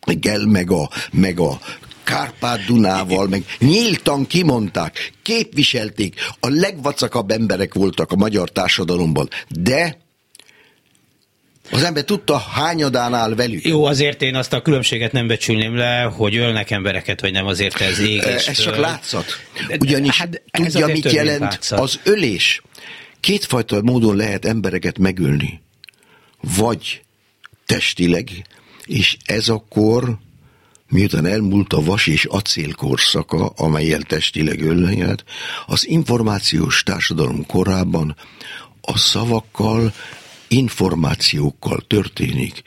gel, 0.00 0.46
meg 0.46 0.70
a, 0.70 0.90
meg 1.12 1.40
a 1.40 1.58
Kárpát-Dunával, 2.04 3.28
meg 3.28 3.44
nyíltan 3.58 4.26
kimondták, 4.26 5.12
képviselték, 5.22 6.14
a 6.40 6.48
legvacakabb 6.48 7.30
emberek 7.30 7.74
voltak 7.74 8.12
a 8.12 8.16
magyar 8.16 8.50
társadalomban, 8.50 9.28
de 9.48 10.02
az 11.70 11.82
ember 11.82 12.04
tudta, 12.04 12.38
hányadán 12.38 13.14
áll 13.14 13.34
velük. 13.34 13.64
Jó, 13.64 13.84
azért 13.84 14.22
én 14.22 14.34
azt 14.34 14.52
a 14.52 14.62
különbséget 14.62 15.12
nem 15.12 15.26
becsülném 15.26 15.76
le, 15.76 16.00
hogy 16.02 16.36
ölnek 16.36 16.70
embereket, 16.70 17.20
vagy 17.20 17.32
nem, 17.32 17.46
azért 17.46 17.80
ez 17.80 17.98
ég. 17.98 18.18
Ez 18.22 18.52
csak 18.52 18.76
látszat. 18.76 19.24
Ugyanis 19.78 20.18
hát, 20.18 20.42
tudja, 20.50 20.86
mit 20.86 21.12
jelent 21.12 21.58
az 21.70 22.00
ölés. 22.04 22.62
Kétfajta 23.20 23.82
módon 23.82 24.16
lehet 24.16 24.44
embereket 24.44 24.98
megölni 24.98 25.63
vagy 26.56 27.02
testileg, 27.66 28.46
és 28.84 29.16
ez 29.24 29.48
akkor, 29.48 30.18
miután 30.88 31.26
elmúlt 31.26 31.72
a 31.72 31.82
vas 31.82 32.06
és 32.06 32.24
acél 32.24 32.72
korszaka, 32.72 33.46
amelyel 33.46 34.02
testileg 34.02 34.60
öllenyelt, 34.60 35.24
az 35.66 35.88
információs 35.88 36.82
társadalom 36.82 37.46
korában 37.46 38.16
a 38.80 38.98
szavakkal, 38.98 39.92
információkkal 40.48 41.84
történik. 41.86 42.62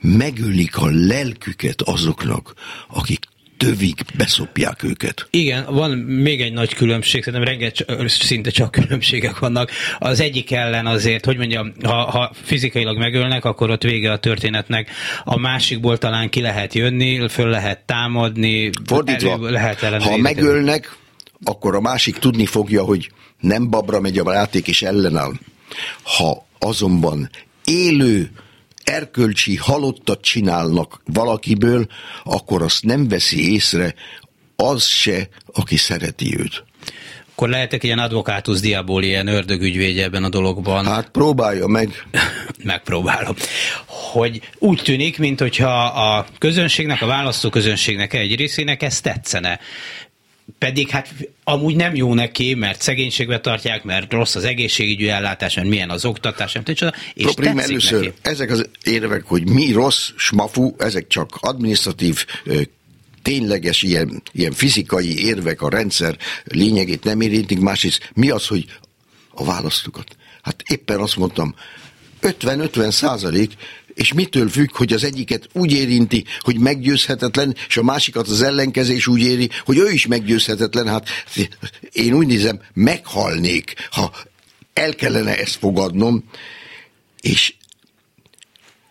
Megölik 0.00 0.76
a 0.76 0.86
lelküket 0.86 1.82
azoknak, 1.82 2.54
akik 2.88 3.26
tövig 3.64 3.94
beszopják 4.16 4.82
őket. 4.82 5.26
Igen, 5.30 5.64
van 5.70 5.90
még 5.98 6.40
egy 6.40 6.52
nagy 6.52 6.74
különbség, 6.74 7.22
szerintem 7.22 7.48
rengeteg, 7.48 8.08
szinte 8.08 8.50
csak 8.50 8.70
különbségek 8.80 9.38
vannak. 9.38 9.70
Az 9.98 10.20
egyik 10.20 10.52
ellen 10.52 10.86
azért, 10.86 11.24
hogy 11.24 11.36
mondjam, 11.36 11.72
ha, 11.82 12.10
ha 12.10 12.32
fizikailag 12.42 12.98
megölnek, 12.98 13.44
akkor 13.44 13.70
ott 13.70 13.82
vége 13.82 14.12
a 14.12 14.18
történetnek. 14.18 14.90
A 15.24 15.38
másikból 15.38 15.98
talán 15.98 16.28
ki 16.28 16.40
lehet 16.40 16.74
jönni, 16.74 17.28
föl 17.28 17.48
lehet 17.48 17.78
támadni, 17.78 18.70
Fordítva, 18.86 19.50
lehet 19.50 20.02
ha 20.02 20.16
megölnek, 20.16 20.96
akkor 21.44 21.74
a 21.74 21.80
másik 21.80 22.18
tudni 22.18 22.46
fogja, 22.46 22.82
hogy 22.82 23.10
nem 23.40 23.70
babra 23.70 24.00
megy 24.00 24.18
a 24.18 24.32
játék 24.32 24.68
és 24.68 24.82
ellenáll. 24.82 25.32
Ha 26.02 26.46
azonban 26.58 27.30
élő 27.64 28.30
erkölcsi 28.84 29.56
halottat 29.56 30.20
csinálnak 30.20 31.00
valakiből, 31.04 31.86
akkor 32.24 32.62
azt 32.62 32.84
nem 32.84 33.08
veszi 33.08 33.52
észre 33.52 33.94
az 34.56 34.84
se, 34.84 35.28
aki 35.52 35.76
szereti 35.76 36.38
őt. 36.38 36.64
Akkor 37.32 37.48
lehetek 37.48 37.82
ilyen 37.82 37.98
advokátus 37.98 38.60
diabóli, 38.60 39.06
ilyen 39.06 39.26
ördögügyvédje 39.26 40.04
ebben 40.04 40.24
a 40.24 40.28
dologban. 40.28 40.84
Hát 40.84 41.08
próbálja 41.08 41.66
meg. 41.66 42.06
Megpróbálom. 42.62 43.34
Hogy 43.86 44.40
úgy 44.58 44.80
tűnik, 44.84 45.18
mintha 45.18 45.84
a 45.84 46.26
közönségnek, 46.38 47.02
a 47.02 47.06
választó 47.06 47.48
közönségnek 47.48 48.12
egy 48.12 48.36
részének 48.36 48.82
ez 48.82 49.00
tetszene 49.00 49.60
pedig 50.58 50.88
hát 50.88 51.14
amúgy 51.44 51.76
nem 51.76 51.94
jó 51.94 52.14
neki, 52.14 52.54
mert 52.54 52.82
szegénységbe 52.82 53.40
tartják, 53.40 53.84
mert 53.84 54.12
rossz 54.12 54.34
az 54.34 54.44
egészségügyi 54.44 55.08
ellátás, 55.08 55.54
mert 55.54 55.68
milyen 55.68 55.90
az 55.90 56.04
oktatás, 56.04 56.52
nem 56.52 56.62
tudom, 56.62 56.90
és 57.14 57.24
Proprim 57.24 57.58
először 57.58 58.04
neki. 58.04 58.12
ezek 58.22 58.50
az 58.50 58.68
érvek, 58.82 59.24
hogy 59.24 59.48
mi 59.48 59.72
rossz, 59.72 60.10
smafu, 60.16 60.74
ezek 60.78 61.06
csak 61.06 61.38
administratív 61.40 62.24
tényleges 63.22 63.82
ilyen, 63.82 64.22
ilyen 64.32 64.52
fizikai 64.52 65.24
érvek 65.24 65.62
a 65.62 65.68
rendszer 65.68 66.16
lényegét 66.44 67.04
nem 67.04 67.20
érintik, 67.20 67.60
másrészt 67.60 68.10
mi 68.14 68.30
az, 68.30 68.46
hogy 68.46 68.64
a 69.30 69.44
választókat. 69.44 70.16
Hát 70.42 70.62
éppen 70.68 71.00
azt 71.00 71.16
mondtam, 71.16 71.54
50-50 72.22 72.90
százalék 72.90 73.52
és 73.94 74.12
mitől 74.12 74.48
függ, 74.48 74.76
hogy 74.76 74.92
az 74.92 75.04
egyiket 75.04 75.48
úgy 75.52 75.72
érinti, 75.72 76.24
hogy 76.40 76.58
meggyőzhetetlen, 76.58 77.56
és 77.68 77.76
a 77.76 77.82
másikat 77.82 78.28
az 78.28 78.42
ellenkezés 78.42 79.06
úgy 79.06 79.22
éri, 79.22 79.50
hogy 79.64 79.78
ő 79.78 79.90
is 79.90 80.06
meggyőzhetetlen. 80.06 80.88
Hát 80.88 81.08
én 81.92 82.14
úgy 82.14 82.26
nézem, 82.26 82.60
meghalnék, 82.72 83.74
ha 83.90 84.12
el 84.72 84.94
kellene 84.94 85.38
ezt 85.38 85.56
fogadnom, 85.56 86.24
és 87.20 87.54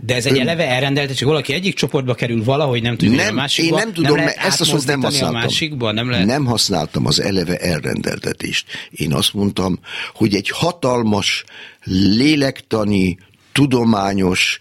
de 0.06 0.16
ez 0.16 0.26
egy 0.26 0.36
ön... 0.36 0.42
eleve 0.42 0.68
elrendelt, 0.68 1.16
csak 1.16 1.28
valaki 1.28 1.54
egyik 1.54 1.76
csoportba 1.76 2.14
kerül 2.14 2.44
valahogy, 2.44 2.82
nem 2.82 2.98
tudja, 2.98 3.16
nem, 3.16 3.28
a 3.28 3.32
másikba. 3.32 3.78
Én 3.78 3.84
nem 3.84 3.94
tudom, 3.94 4.16
nem 4.16 4.26
mert 4.26 4.38
ezt 4.38 4.62
a 4.62 4.66
szót 4.66 4.86
nem 4.86 5.02
használtam. 5.02 5.36
A 5.36 5.40
másikba, 5.40 5.92
nem, 5.92 6.10
lehet... 6.10 6.26
nem 6.26 6.46
használtam 6.46 7.06
az 7.06 7.22
eleve 7.22 7.58
elrendeltetést. 7.58 8.66
Én 8.90 9.14
azt 9.14 9.34
mondtam, 9.34 9.80
hogy 10.14 10.36
egy 10.36 10.50
hatalmas 10.50 11.44
lélektani, 11.84 13.18
tudományos, 13.52 14.60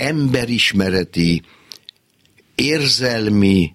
emberismereti, 0.00 1.42
érzelmi 2.54 3.72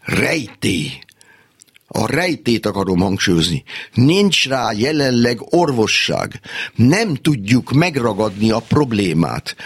rejtély. 0.00 0.90
A 1.88 2.06
rejtét 2.06 2.66
akarom 2.66 2.98
hangsúlyozni. 2.98 3.64
Nincs 3.94 4.48
rá 4.48 4.72
jelenleg 4.72 5.54
orvosság. 5.54 6.40
Nem 6.74 7.14
tudjuk 7.14 7.72
megragadni 7.72 8.50
a 8.50 8.58
problémát. 8.58 9.56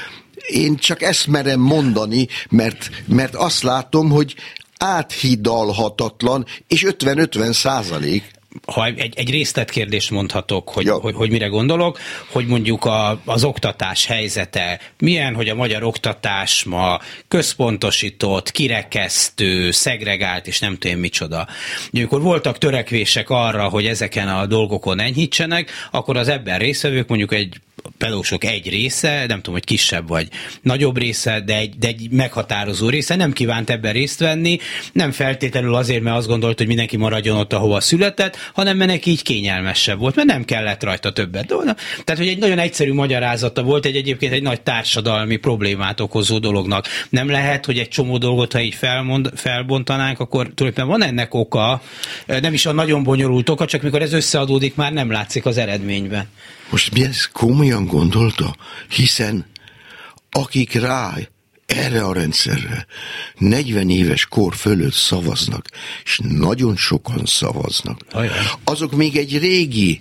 Én 0.47 0.77
csak 0.77 1.03
ezt 1.03 1.27
merem 1.27 1.61
mondani, 1.61 2.29
mert, 2.51 2.91
mert 3.07 3.35
azt 3.35 3.63
látom, 3.63 4.11
hogy 4.11 4.35
áthidalhatatlan, 4.79 6.47
és 6.67 6.87
50-50 6.89 7.53
százalék 7.53 8.40
ha 8.67 8.87
egy, 8.87 9.13
egy 9.17 9.31
részletkérdést 9.31 10.11
mondhatok, 10.11 10.69
hogy, 10.69 10.85
ja. 10.85 10.95
hogy, 10.95 11.15
hogy 11.15 11.31
mire 11.31 11.47
gondolok, 11.47 11.99
hogy 12.29 12.47
mondjuk 12.47 12.85
a, 12.85 13.21
az 13.25 13.45
oktatás 13.45 14.07
helyzete 14.07 14.81
milyen, 14.99 15.35
hogy 15.35 15.49
a 15.49 15.55
magyar 15.55 15.83
oktatás 15.83 16.65
ma 16.65 17.01
központosított, 17.29 18.51
kirekesztő, 18.51 19.71
szegregált, 19.71 20.47
és 20.47 20.59
nem 20.59 20.79
tudom 20.79 20.99
micsoda. 20.99 21.47
Amikor 21.93 22.21
voltak 22.21 22.59
törekvések 22.59 23.31
arra, 23.31 23.69
hogy 23.69 23.87
ezeken 23.87 24.29
a 24.29 24.47
dolgokon 24.47 25.01
enyhítsenek, 25.01 25.71
akkor 25.91 26.17
az 26.17 26.29
ebben 26.29 26.59
részvevők 26.59 27.09
mondjuk 27.09 27.33
egy 27.33 27.61
pedósok 27.99 28.45
egy 28.45 28.69
része, 28.69 29.25
nem 29.27 29.37
tudom, 29.37 29.55
hogy 29.55 29.65
kisebb 29.65 30.09
vagy 30.09 30.29
nagyobb 30.63 30.99
része, 30.99 31.41
de 31.41 31.57
egy, 31.57 31.79
de 31.79 31.87
egy 31.87 32.11
meghatározó 32.11 32.89
része 32.89 33.17
nem 33.17 33.33
kívánt 33.33 33.71
ebben 33.71 33.93
részt 33.93 34.19
venni, 34.19 34.59
nem 34.93 35.11
feltétlenül 35.11 35.75
azért, 35.75 36.03
mert 36.03 36.17
azt 36.17 36.27
gondolt, 36.27 36.59
hogy 36.59 36.67
mindenki 36.67 36.97
maradjon 36.97 37.37
ott, 37.37 37.53
ahova 37.53 37.81
született, 37.81 38.37
hanem 38.55 38.77
mert 38.77 38.91
neki 38.91 39.11
így 39.11 39.23
kényelmesebb 39.23 39.99
volt, 39.99 40.15
mert 40.15 40.29
nem 40.29 40.45
kellett 40.45 40.83
rajta 40.83 41.13
többet. 41.13 41.47
Tehát, 41.47 42.17
hogy 42.17 42.29
egy 42.29 42.39
nagyon 42.39 42.59
egyszerű 42.59 42.93
magyarázata 42.93 43.63
volt, 43.63 43.87
egy 43.87 43.97
egyébként 43.97 44.33
egy 44.33 44.43
nagy 44.43 44.61
társadalmi 44.61 45.37
problémát 45.37 46.01
okozó 46.01 46.39
dolognak. 46.39 46.87
Nem 47.09 47.29
lehet, 47.31 47.67
hogy 47.67 47.79
egy 47.79 47.89
csomó 47.89 48.19
dolgot, 48.19 48.53
ha 48.53 48.61
így 48.61 48.75
felmond, 48.75 49.31
felbontanánk, 49.35 50.21
akkor 50.21 50.43
tulajdonképpen 50.43 50.87
van 50.87 51.03
ennek 51.03 51.35
oka, 51.35 51.83
nem 52.27 52.53
is 52.53 52.67
a 52.67 52.73
nagyon 52.73 53.03
bonyolult 53.03 53.49
oka, 53.49 53.65
csak 53.67 53.83
mikor 53.83 54.03
ez 54.03 54.13
összeadódik, 54.13 54.75
már 54.75 54.93
nem 54.93 55.11
látszik 55.11 55.47
az 55.47 55.57
eredményben. 55.57 56.29
Most 56.71 56.93
mi 56.93 57.05
ezt 57.05 57.31
komolyan 57.33 57.87
gondolta? 57.87 58.57
Hiszen 58.89 59.47
akik 60.31 60.73
rá 60.75 61.15
erre 61.71 62.03
a 62.03 62.13
rendszerre 62.13 62.87
40 63.39 63.91
éves 63.91 64.27
kor 64.27 64.55
fölött 64.55 64.93
szavaznak, 64.93 65.69
és 66.05 66.21
nagyon 66.23 66.77
sokan 66.77 67.25
szavaznak, 67.25 68.01
azok 68.65 68.93
még 68.93 69.17
egy 69.17 69.39
régi, 69.39 70.01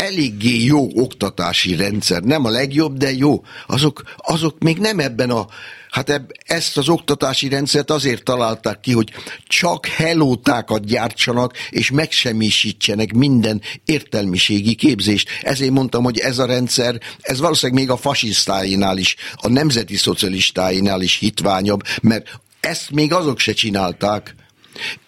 eléggé 0.00 0.64
jó 0.64 0.88
oktatási 0.94 1.76
rendszer, 1.76 2.22
nem 2.22 2.44
a 2.44 2.50
legjobb, 2.50 2.96
de 2.96 3.12
jó, 3.12 3.44
azok, 3.66 4.02
azok 4.16 4.58
még 4.58 4.78
nem 4.78 4.98
ebben 4.98 5.30
a 5.30 5.46
Hát 5.90 6.10
eb, 6.10 6.32
ezt 6.46 6.76
az 6.76 6.88
oktatási 6.88 7.48
rendszert 7.48 7.90
azért 7.90 8.22
találták 8.22 8.80
ki, 8.80 8.92
hogy 8.92 9.12
csak 9.46 9.86
helótákat 9.86 10.84
gyártsanak, 10.84 11.56
és 11.70 11.90
megsemmisítsenek 11.90 13.12
minden 13.12 13.62
értelmiségi 13.84 14.74
képzést. 14.74 15.28
Ezért 15.42 15.70
mondtam, 15.70 16.04
hogy 16.04 16.18
ez 16.18 16.38
a 16.38 16.46
rendszer, 16.46 17.00
ez 17.20 17.40
valószínűleg 17.40 17.80
még 17.82 17.90
a 17.90 17.96
fasisztáinál 17.96 18.98
is, 18.98 19.16
a 19.34 19.48
nemzeti 19.48 19.96
szocialistáinál 19.96 21.00
is 21.00 21.16
hitványabb, 21.16 21.82
mert 22.02 22.40
ezt 22.60 22.90
még 22.90 23.12
azok 23.12 23.38
se 23.38 23.52
csinálták, 23.52 24.34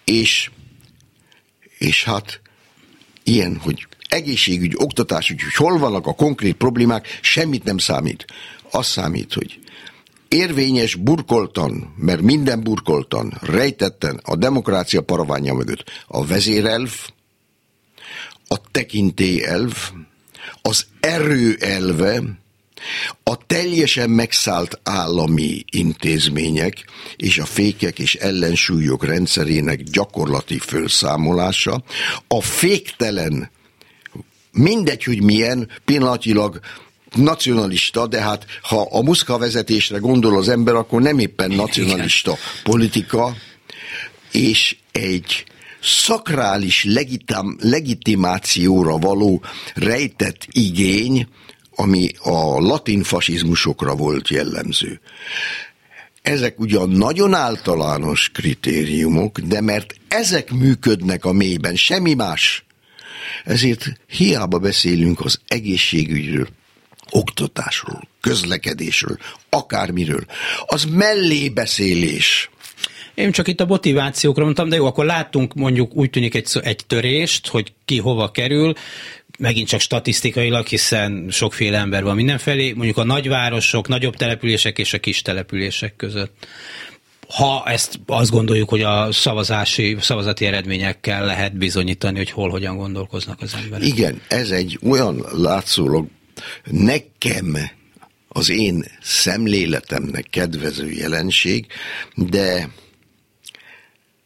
és, 0.03 0.49
és 1.77 2.03
hát 2.03 2.41
ilyen, 3.23 3.57
hogy 3.63 3.87
egészségügy, 4.13 4.73
oktatás, 4.77 5.27
hogy 5.27 5.53
hol 5.55 5.77
vannak 5.77 6.07
a 6.07 6.13
konkrét 6.13 6.55
problémák, 6.55 7.19
semmit 7.21 7.63
nem 7.63 7.77
számít. 7.77 8.25
Az 8.71 8.87
számít, 8.87 9.33
hogy 9.33 9.59
érvényes 10.27 10.95
burkoltan, 10.95 11.93
mert 11.97 12.21
minden 12.21 12.63
burkoltan, 12.63 13.37
rejtetten 13.41 14.19
a 14.23 14.35
demokrácia 14.35 15.01
paraványa 15.01 15.53
mögött 15.53 15.83
a 16.07 16.25
vezérelv, 16.25 16.91
a 18.47 18.57
tekintélyelv, 18.71 19.91
az 20.61 20.85
erő 20.99 21.57
elve, 21.59 22.21
a 23.23 23.45
teljesen 23.45 24.09
megszállt 24.09 24.79
állami 24.83 25.63
intézmények 25.69 26.85
és 27.15 27.37
a 27.37 27.45
fékek 27.45 27.99
és 27.99 28.15
ellensúlyok 28.15 29.05
rendszerének 29.05 29.83
gyakorlati 29.83 30.59
felszámolása, 30.59 31.83
a 32.27 32.41
féktelen 32.41 33.49
mindegy, 34.53 35.03
hogy 35.03 35.21
milyen, 35.21 35.69
pillanatilag 35.85 36.59
nacionalista, 37.15 38.07
de 38.07 38.21
hát 38.21 38.45
ha 38.61 38.87
a 38.91 39.01
muszka 39.01 39.37
vezetésre 39.37 39.97
gondol 39.97 40.37
az 40.37 40.49
ember, 40.49 40.75
akkor 40.75 41.01
nem 41.01 41.19
éppen 41.19 41.51
nacionalista 41.51 42.37
politika, 42.63 43.35
és 44.31 44.77
egy 44.91 45.43
szakrális 45.81 46.83
legitim, 46.83 47.57
legitimációra 47.59 48.97
való 48.97 49.43
rejtett 49.73 50.47
igény, 50.51 51.27
ami 51.75 52.09
a 52.19 52.59
latin 52.59 53.03
fasizmusokra 53.03 53.95
volt 53.95 54.27
jellemző. 54.29 54.99
Ezek 56.21 56.59
ugyan 56.59 56.89
nagyon 56.89 57.33
általános 57.33 58.29
kritériumok, 58.33 59.39
de 59.39 59.61
mert 59.61 59.95
ezek 60.07 60.51
működnek 60.51 61.25
a 61.25 61.31
mélyben, 61.31 61.75
semmi 61.75 62.13
más. 62.13 62.65
Ezért 63.43 63.93
hiába 64.07 64.59
beszélünk 64.59 65.19
az 65.19 65.39
egészségügyről, 65.47 66.47
oktatásról, 67.09 68.07
közlekedésről, 68.21 69.17
akármiről. 69.49 70.25
Az 70.65 70.85
mellébeszélés. 70.85 72.49
Én 73.13 73.31
csak 73.31 73.47
itt 73.47 73.59
a 73.59 73.65
motivációkra 73.65 74.43
mondtam, 74.43 74.69
de 74.69 74.75
jó, 74.75 74.85
akkor 74.85 75.05
láttunk 75.05 75.53
mondjuk 75.53 75.95
úgy 75.95 76.09
tűnik 76.09 76.35
egy, 76.35 76.47
egy 76.61 76.85
törést, 76.87 77.47
hogy 77.47 77.73
ki 77.85 77.97
hova 77.97 78.31
kerül, 78.31 78.73
megint 79.39 79.67
csak 79.67 79.79
statisztikailag, 79.79 80.65
hiszen 80.65 81.27
sokféle 81.29 81.77
ember 81.77 82.03
van 82.03 82.15
mindenfelé, 82.15 82.71
mondjuk 82.71 82.97
a 82.97 83.03
nagyvárosok, 83.03 83.87
nagyobb 83.87 84.15
települések 84.15 84.77
és 84.77 84.93
a 84.93 84.99
kis 84.99 85.21
települések 85.21 85.95
között 85.95 86.47
ha 87.33 87.63
ezt 87.65 87.99
azt 88.05 88.31
gondoljuk, 88.31 88.69
hogy 88.69 88.81
a 88.81 89.11
szavazási, 89.11 89.97
szavazati 89.99 90.45
eredményekkel 90.45 91.25
lehet 91.25 91.57
bizonyítani, 91.57 92.17
hogy 92.17 92.31
hol, 92.31 92.49
hogyan 92.49 92.77
gondolkoznak 92.77 93.41
az 93.41 93.53
emberek. 93.63 93.87
Igen, 93.87 94.21
ez 94.27 94.49
egy 94.49 94.79
olyan 94.83 95.25
látszólag 95.31 96.07
nekem 96.63 97.57
az 98.27 98.49
én 98.49 98.85
szemléletemnek 99.01 100.27
kedvező 100.29 100.91
jelenség, 100.91 101.65
de 102.15 102.69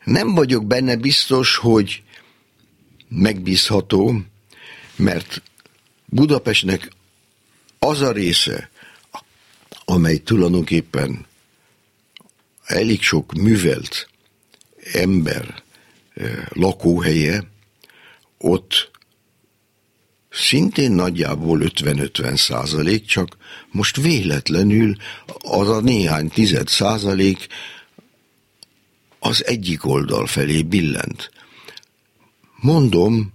nem 0.04 0.36
vagyok 0.36 0.66
benne 0.66 0.96
biztos, 0.96 1.56
hogy 1.56 2.04
megbízható, 3.10 4.22
mert 4.96 5.42
Budapestnek 6.06 6.90
az 7.80 8.02
a 8.02 8.12
része, 8.12 8.70
amely 9.86 10.18
tulajdonképpen 10.18 11.27
elég 12.68 13.02
sok 13.02 13.34
művelt 13.34 14.10
ember 14.94 15.64
lakóhelye, 16.50 17.44
ott 18.38 18.92
szintén 20.30 20.92
nagyjából 20.92 21.60
50-50 21.64 22.38
százalék, 22.38 23.06
csak 23.06 23.38
most 23.72 24.02
véletlenül 24.02 24.96
az 25.38 25.70
a 25.70 25.82
néhány 25.82 26.30
tized 26.30 26.68
százalék 26.68 27.48
az 29.20 29.46
egyik 29.46 29.86
oldal 29.86 30.28
felé 30.28 30.62
billent. 30.62 31.32
Mondom, 32.56 33.34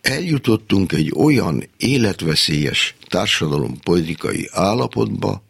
eljutottunk 0.00 0.92
egy 0.92 1.12
olyan 1.16 1.68
életveszélyes 1.76 2.94
társadalompolitikai 3.08 4.48
állapotba, 4.52 5.42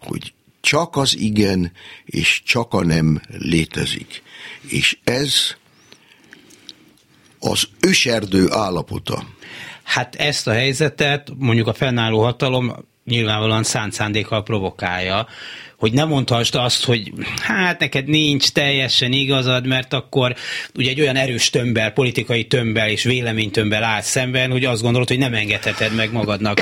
hogy 0.00 0.32
csak 0.62 0.96
az 0.96 1.16
igen 1.18 1.72
és 2.04 2.42
csak 2.44 2.74
a 2.74 2.84
nem 2.84 3.20
létezik. 3.38 4.22
És 4.68 4.98
ez 5.04 5.34
az 7.38 7.68
őserdő 7.80 8.50
állapota. 8.50 9.26
Hát 9.82 10.14
ezt 10.14 10.46
a 10.46 10.52
helyzetet 10.52 11.32
mondjuk 11.36 11.66
a 11.66 11.74
fennálló 11.74 12.22
hatalom 12.22 12.74
nyilvánvalóan 13.04 13.62
szánt 13.62 13.92
szándékkal 13.92 14.42
provokálja, 14.42 15.26
hogy 15.82 15.92
nem 15.92 16.08
mondhassd 16.08 16.54
azt, 16.54 16.84
hogy 16.84 17.12
hát 17.40 17.78
neked 17.78 18.06
nincs 18.06 18.48
teljesen 18.48 19.12
igazad, 19.12 19.66
mert 19.66 19.92
akkor 19.92 20.34
ugye 20.74 20.90
egy 20.90 21.00
olyan 21.00 21.16
erős 21.16 21.50
tömbel, 21.50 21.90
politikai 21.90 22.44
tömbel 22.44 22.88
és 22.88 23.02
véleménytömbel 23.02 23.84
áll 23.84 24.00
szemben, 24.00 24.50
hogy 24.50 24.64
azt 24.64 24.82
gondolod, 24.82 25.08
hogy 25.08 25.18
nem 25.18 25.34
engedheted 25.34 25.94
meg 25.94 26.12
magadnak. 26.12 26.60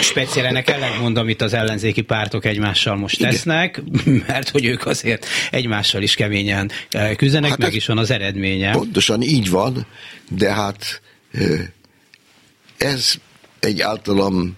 Speciál 0.00 0.46
ennek 0.46 0.68
ellentmond, 0.68 1.16
amit 1.16 1.42
az 1.42 1.52
ellenzéki 1.52 2.00
pártok 2.00 2.44
egymással 2.44 2.96
most 2.96 3.18
Igen. 3.18 3.30
tesznek, 3.30 3.82
mert 4.26 4.48
hogy 4.48 4.64
ők 4.64 4.86
azért 4.86 5.26
egymással 5.50 6.02
is 6.02 6.14
keményen 6.14 6.70
eh, 6.90 7.14
küzdenek, 7.16 7.50
hát 7.50 7.58
meg 7.58 7.74
is 7.74 7.86
van 7.86 7.98
az 7.98 8.10
eredménye. 8.10 8.70
Pontosan 8.70 9.22
így 9.22 9.50
van, 9.50 9.86
de 10.30 10.52
hát 10.52 11.00
eh, 11.32 11.42
ez 12.76 13.14
egy 13.60 13.80
általam 13.80 14.56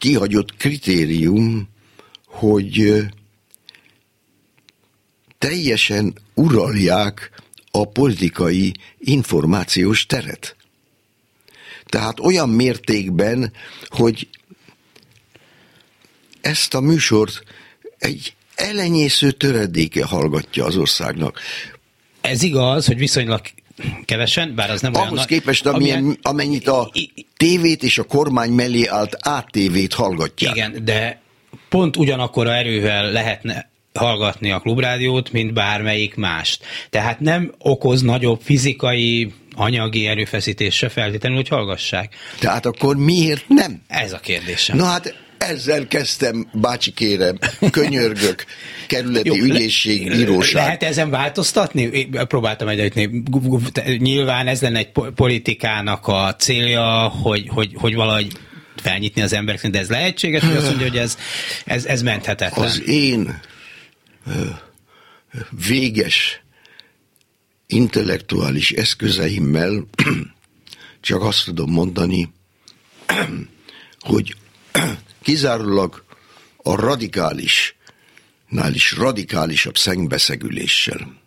kihagyott 0.00 0.56
kritérium, 0.56 1.68
hogy 2.26 3.06
teljesen 5.38 6.14
uralják 6.34 7.42
a 7.70 7.88
politikai 7.88 8.74
információs 8.98 10.06
teret. 10.06 10.56
Tehát 11.86 12.20
olyan 12.20 12.48
mértékben, 12.48 13.52
hogy 13.88 14.28
ezt 16.40 16.74
a 16.74 16.80
műsort 16.80 17.42
egy 17.98 18.34
elenyésző 18.54 19.30
töredéke 19.30 20.04
hallgatja 20.04 20.64
az 20.64 20.76
országnak. 20.76 21.40
Ez 22.20 22.42
igaz, 22.42 22.86
hogy 22.86 22.98
viszonylag 22.98 23.40
kevesen, 24.04 24.54
bár 24.54 24.70
az 24.70 24.80
nem 24.80 24.94
Ahhoz 24.94 25.12
olyan... 25.12 25.26
képest, 25.26 25.66
amilyen, 25.66 25.98
amilyen, 25.98 26.18
amennyit 26.22 26.68
a 26.68 26.90
tévét 27.36 27.82
és 27.82 27.98
a 27.98 28.02
kormány 28.02 28.50
mellé 28.50 28.86
állt 28.86 29.14
ATV-t 29.14 29.94
hallgatják. 29.94 30.56
Igen, 30.56 30.84
de 30.84 31.20
pont 31.68 31.96
ugyanakkor 31.96 32.46
a 32.46 32.56
erővel 32.56 33.10
lehetne 33.10 33.70
hallgatni 33.94 34.50
a 34.50 34.58
klubrádiót, 34.58 35.32
mint 35.32 35.52
bármelyik 35.52 36.14
mást. 36.14 36.64
Tehát 36.90 37.20
nem 37.20 37.54
okoz 37.58 38.02
nagyobb 38.02 38.40
fizikai, 38.42 39.32
anyagi 39.54 40.06
erőfeszítés 40.06 40.74
se 40.74 40.88
feltétlenül, 40.88 41.36
hogy 41.36 41.48
hallgassák. 41.48 42.14
Tehát 42.38 42.66
akkor 42.66 42.96
miért 42.96 43.44
nem? 43.48 43.82
Ez 43.88 44.12
a 44.12 44.18
kérdésem. 44.18 44.76
Na 44.76 44.84
hát 44.84 45.14
ezzel 45.40 45.86
kezdtem, 45.86 46.50
bácsi 46.52 46.92
kérem, 46.92 47.38
könyörgök, 47.70 48.44
kerületi 48.86 49.28
Jó, 49.28 49.34
ügyészség, 49.34 50.10
bíróság. 50.10 50.62
Lehet 50.62 50.82
ezen 50.82 51.10
változtatni? 51.10 51.82
Én 51.82 52.10
próbáltam 52.10 52.68
egyetni. 52.68 53.22
Nyilván 53.98 54.46
ez 54.46 54.60
lenne 54.60 54.78
egy 54.78 54.90
politikának 55.14 56.06
a 56.06 56.34
célja, 56.38 57.08
hogy, 57.08 57.48
hogy, 57.48 57.72
hogy 57.74 57.94
valahogy 57.94 58.32
felnyitni 58.76 59.22
az 59.22 59.32
embereknek, 59.32 59.72
de 59.72 59.78
ez 59.78 59.88
lehetséges, 59.88 60.42
hogy 60.42 60.56
azt 60.56 60.66
mondja, 60.66 60.88
hogy 60.88 60.98
ez, 60.98 61.18
ez, 61.64 61.84
ez 61.84 62.02
menthetetlen. 62.02 62.66
Az 62.66 62.88
én 62.88 63.40
véges 65.66 66.42
intellektuális 67.66 68.70
eszközeimmel 68.70 69.86
csak 71.00 71.22
azt 71.22 71.44
tudom 71.44 71.70
mondani, 71.70 72.32
hogy 74.00 74.34
kizárólag 75.22 76.04
a 76.56 76.74
radikális, 76.74 77.76
nál 78.48 78.74
is 78.74 78.92
radikálisabb 78.92 79.76
szembeszegüléssel. 79.76 81.18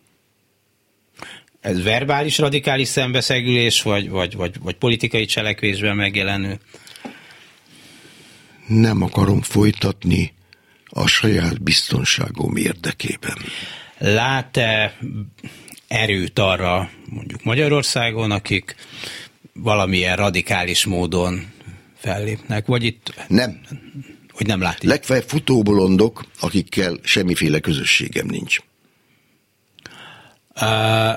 Ez 1.60 1.82
verbális 1.82 2.38
radikális 2.38 2.88
szembeszegülés, 2.88 3.82
vagy, 3.82 4.08
vagy, 4.08 4.36
vagy, 4.36 4.54
vagy 4.60 4.74
politikai 4.74 5.24
cselekvésben 5.24 5.96
megjelenő? 5.96 6.58
Nem 8.66 9.02
akarom 9.02 9.42
folytatni 9.42 10.32
a 10.84 11.06
saját 11.06 11.62
biztonságom 11.62 12.56
érdekében. 12.56 13.36
Lát-e 13.98 14.98
erőt 15.88 16.38
arra 16.38 16.90
mondjuk 17.08 17.42
Magyarországon, 17.42 18.30
akik 18.30 18.74
valamilyen 19.52 20.16
radikális 20.16 20.84
módon 20.84 21.52
fellépnek, 22.04 22.66
vagy 22.66 22.84
itt... 22.84 23.14
Nem. 23.28 23.60
Hogy 24.32 24.46
nem 24.46 24.60
látják. 24.60 24.82
Legfeljebb 24.82 25.28
futóbolondok, 25.28 26.24
akikkel 26.40 26.96
semmiféle 27.02 27.58
közösségem 27.58 28.26
nincs. 28.26 28.58
Uh, 30.60 31.14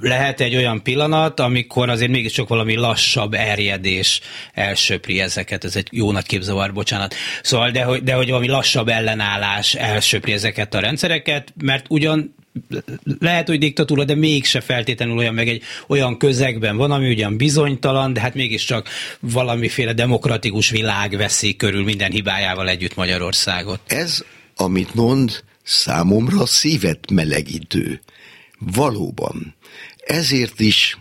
lehet 0.00 0.40
egy 0.40 0.56
olyan 0.56 0.82
pillanat, 0.82 1.40
amikor 1.40 1.88
azért 1.88 2.10
mégiscsak 2.10 2.48
valami 2.48 2.76
lassabb 2.76 3.34
erjedés 3.34 4.20
elsöpri 4.54 5.20
ezeket, 5.20 5.64
ez 5.64 5.76
egy 5.76 5.88
jó 5.90 6.12
nagy 6.12 6.26
képzavar, 6.26 6.72
bocsánat. 6.72 7.14
Szóval, 7.42 7.70
de 7.70 7.82
hogy, 7.82 8.02
de 8.02 8.14
hogy 8.14 8.28
valami 8.28 8.48
lassabb 8.48 8.88
ellenállás 8.88 9.74
elsöpri 9.74 10.32
ezeket 10.32 10.74
a 10.74 10.80
rendszereket, 10.80 11.52
mert 11.56 11.86
ugyan 11.88 12.34
lehet, 13.18 13.48
hogy 13.48 13.58
diktatúra, 13.58 14.04
de 14.04 14.14
mégse 14.14 14.60
feltétlenül 14.60 15.16
olyan, 15.16 15.34
meg 15.34 15.48
egy 15.48 15.62
olyan 15.86 16.18
közegben 16.18 16.76
van, 16.76 16.90
ami 16.90 17.10
ugyan 17.10 17.36
bizonytalan, 17.36 18.12
de 18.12 18.20
hát 18.20 18.34
mégiscsak 18.34 18.88
valamiféle 19.20 19.92
demokratikus 19.92 20.70
világ 20.70 21.16
veszi 21.16 21.56
körül 21.56 21.84
minden 21.84 22.10
hibájával 22.10 22.68
együtt 22.68 22.94
Magyarországot. 22.94 23.80
Ez, 23.86 24.24
amit 24.56 24.94
mond, 24.94 25.42
számomra 25.62 26.46
szívet 26.46 27.10
melegítő. 27.10 28.00
Valóban. 28.58 29.54
Ezért 30.06 30.60
is 30.60 30.98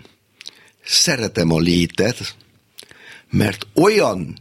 szeretem 0.83 1.51
a 1.51 1.59
létet, 1.59 2.35
mert 3.29 3.67
olyan 3.75 4.37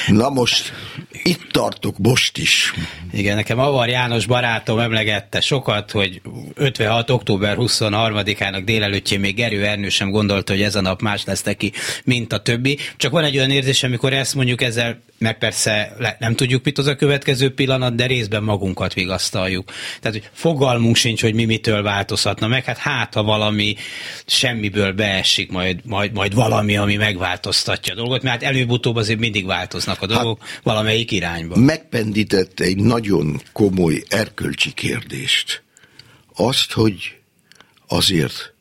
Na 0.07 0.29
most 0.29 0.73
itt 1.11 1.51
tartok 1.51 1.97
most 1.97 2.37
is. 2.37 2.73
Igen, 3.15 3.35
nekem 3.35 3.59
Avar 3.59 3.87
János 3.87 4.25
barátom 4.25 4.79
emlegette 4.79 5.41
sokat, 5.41 5.91
hogy 5.91 6.21
56. 6.53 7.09
október 7.09 7.55
23-ának 7.59 8.61
délelőttjén 8.65 9.19
még 9.19 9.35
Gerő 9.35 9.65
Ernő 9.65 9.89
sem 9.89 10.09
gondolta, 10.09 10.51
hogy 10.51 10.61
ez 10.61 10.75
a 10.75 10.81
nap 10.81 11.01
más 11.01 11.23
lesz 11.25 11.43
neki, 11.43 11.71
mint 12.03 12.33
a 12.33 12.41
többi. 12.41 12.77
Csak 12.97 13.11
van 13.11 13.23
egy 13.23 13.37
olyan 13.37 13.49
érzés, 13.49 13.83
amikor 13.83 14.13
ezt 14.13 14.35
mondjuk 14.35 14.61
ezzel 14.61 15.01
meg 15.23 15.37
persze 15.37 15.95
nem 16.19 16.35
tudjuk, 16.35 16.63
mit 16.63 16.77
az 16.77 16.87
a 16.87 16.95
következő 16.95 17.53
pillanat, 17.53 17.95
de 17.95 18.05
részben 18.05 18.43
magunkat 18.43 18.93
vigasztaljuk. 18.93 19.71
Tehát, 20.01 20.19
hogy 20.19 20.29
fogalmunk 20.33 20.95
sincs, 20.95 21.21
hogy 21.21 21.33
mi 21.33 21.45
mitől 21.45 21.83
változhatna 21.83 22.47
meg, 22.47 22.63
hát 22.63 22.77
hát, 22.77 23.13
ha 23.13 23.23
valami 23.23 23.75
semmiből 24.25 24.91
beesik, 24.91 25.51
majd, 25.51 25.79
majd, 25.85 26.13
majd 26.13 26.33
valami, 26.33 26.77
ami 26.77 26.95
megváltoztatja 26.95 27.93
a 27.93 27.95
dolgot, 27.95 28.23
mert 28.23 28.43
hát 28.43 28.53
előbb-utóbb 28.53 28.95
azért 28.95 29.19
mindig 29.19 29.45
változnak 29.45 30.01
a 30.01 30.05
dolgok 30.05 30.39
hát, 30.41 30.59
valamelyik 30.63 31.11
irányba. 31.11 31.57
Megpendített 31.57 32.59
egy 32.59 32.77
nagyon 33.03 33.41
komoly 33.53 34.03
erkölcsi 34.07 34.73
kérdést. 34.73 35.63
Azt, 36.35 36.71
hogy 36.71 37.17
azért 37.87 38.53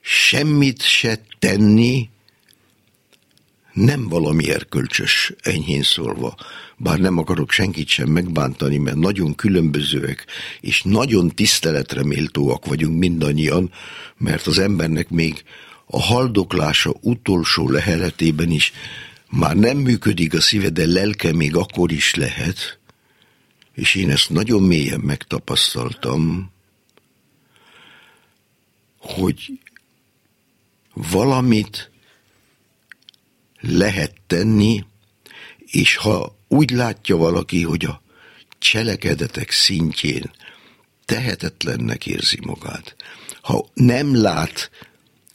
semmit 0.00 0.82
se 0.82 1.20
tenni, 1.38 2.08
nem 3.72 4.08
valami 4.08 4.50
erkölcsös, 4.50 5.32
enyhén 5.40 5.82
szólva, 5.82 6.36
bár 6.76 6.98
nem 6.98 7.18
akarok 7.18 7.50
senkit 7.50 7.88
sem 7.88 8.08
megbántani, 8.08 8.76
mert 8.76 8.96
nagyon 8.96 9.34
különbözőek, 9.34 10.26
és 10.60 10.82
nagyon 10.82 11.28
tiszteletre 11.28 12.04
méltóak 12.04 12.66
vagyunk 12.66 12.98
mindannyian, 12.98 13.72
mert 14.16 14.46
az 14.46 14.58
embernek 14.58 15.08
még 15.08 15.44
a 15.86 16.00
haldoklása 16.00 16.94
utolsó 17.00 17.70
leheletében 17.70 18.50
is 18.50 18.72
már 19.30 19.56
nem 19.56 19.76
működik 19.76 20.34
a 20.34 20.40
szíve, 20.40 20.68
de 20.68 20.86
lelke 20.86 21.32
még 21.32 21.56
akkor 21.56 21.92
is 21.92 22.14
lehet, 22.14 22.78
és 23.76 23.94
én 23.94 24.10
ezt 24.10 24.30
nagyon 24.30 24.62
mélyen 24.62 25.00
megtapasztaltam, 25.00 26.52
hogy 28.98 29.60
valamit 30.92 31.90
lehet 33.60 34.14
tenni, 34.26 34.84
és 35.58 35.96
ha 35.96 36.38
úgy 36.48 36.70
látja 36.70 37.16
valaki, 37.16 37.62
hogy 37.62 37.84
a 37.84 38.02
cselekedetek 38.58 39.50
szintjén 39.50 40.30
tehetetlennek 41.04 42.06
érzi 42.06 42.38
magát, 42.42 42.96
ha 43.40 43.68
nem 43.74 44.20
lát 44.20 44.70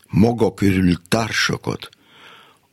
maga 0.08 0.54
körül 0.54 1.02
társakat, 1.08 1.90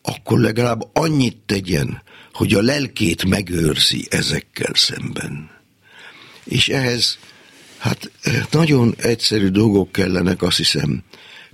akkor 0.03 0.41
legalább 0.41 0.97
annyit 0.97 1.37
tegyen, 1.37 2.03
hogy 2.33 2.55
a 2.55 2.63
lelkét 2.63 3.25
megőrzi 3.25 4.07
ezekkel 4.11 4.75
szemben. 4.75 5.58
És 6.49 6.69
ehhez 6.69 7.19
hát 7.79 8.11
nagyon 8.51 8.95
egyszerű 8.97 9.49
dolgok 9.49 9.93
kellenek, 9.93 10.43
azt 10.43 10.57
hiszem, 10.57 11.03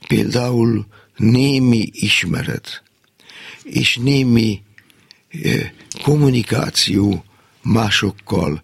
például 0.08 0.86
némi 1.16 1.88
ismeret, 1.92 2.82
és 3.62 3.96
némi 3.96 4.62
eh, 5.28 5.70
kommunikáció 6.02 7.24
másokkal, 7.62 8.62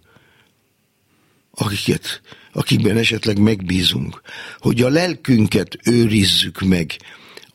akiket, 1.51 2.21
akikben 2.53 2.97
esetleg 2.97 3.39
megbízunk, 3.39 4.21
hogy 4.59 4.83
a 4.83 4.89
lelkünket 4.89 5.79
őrizzük 5.85 6.61
meg 6.61 6.97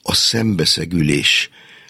a 0.01 0.13
szembeszegülés 0.13 1.49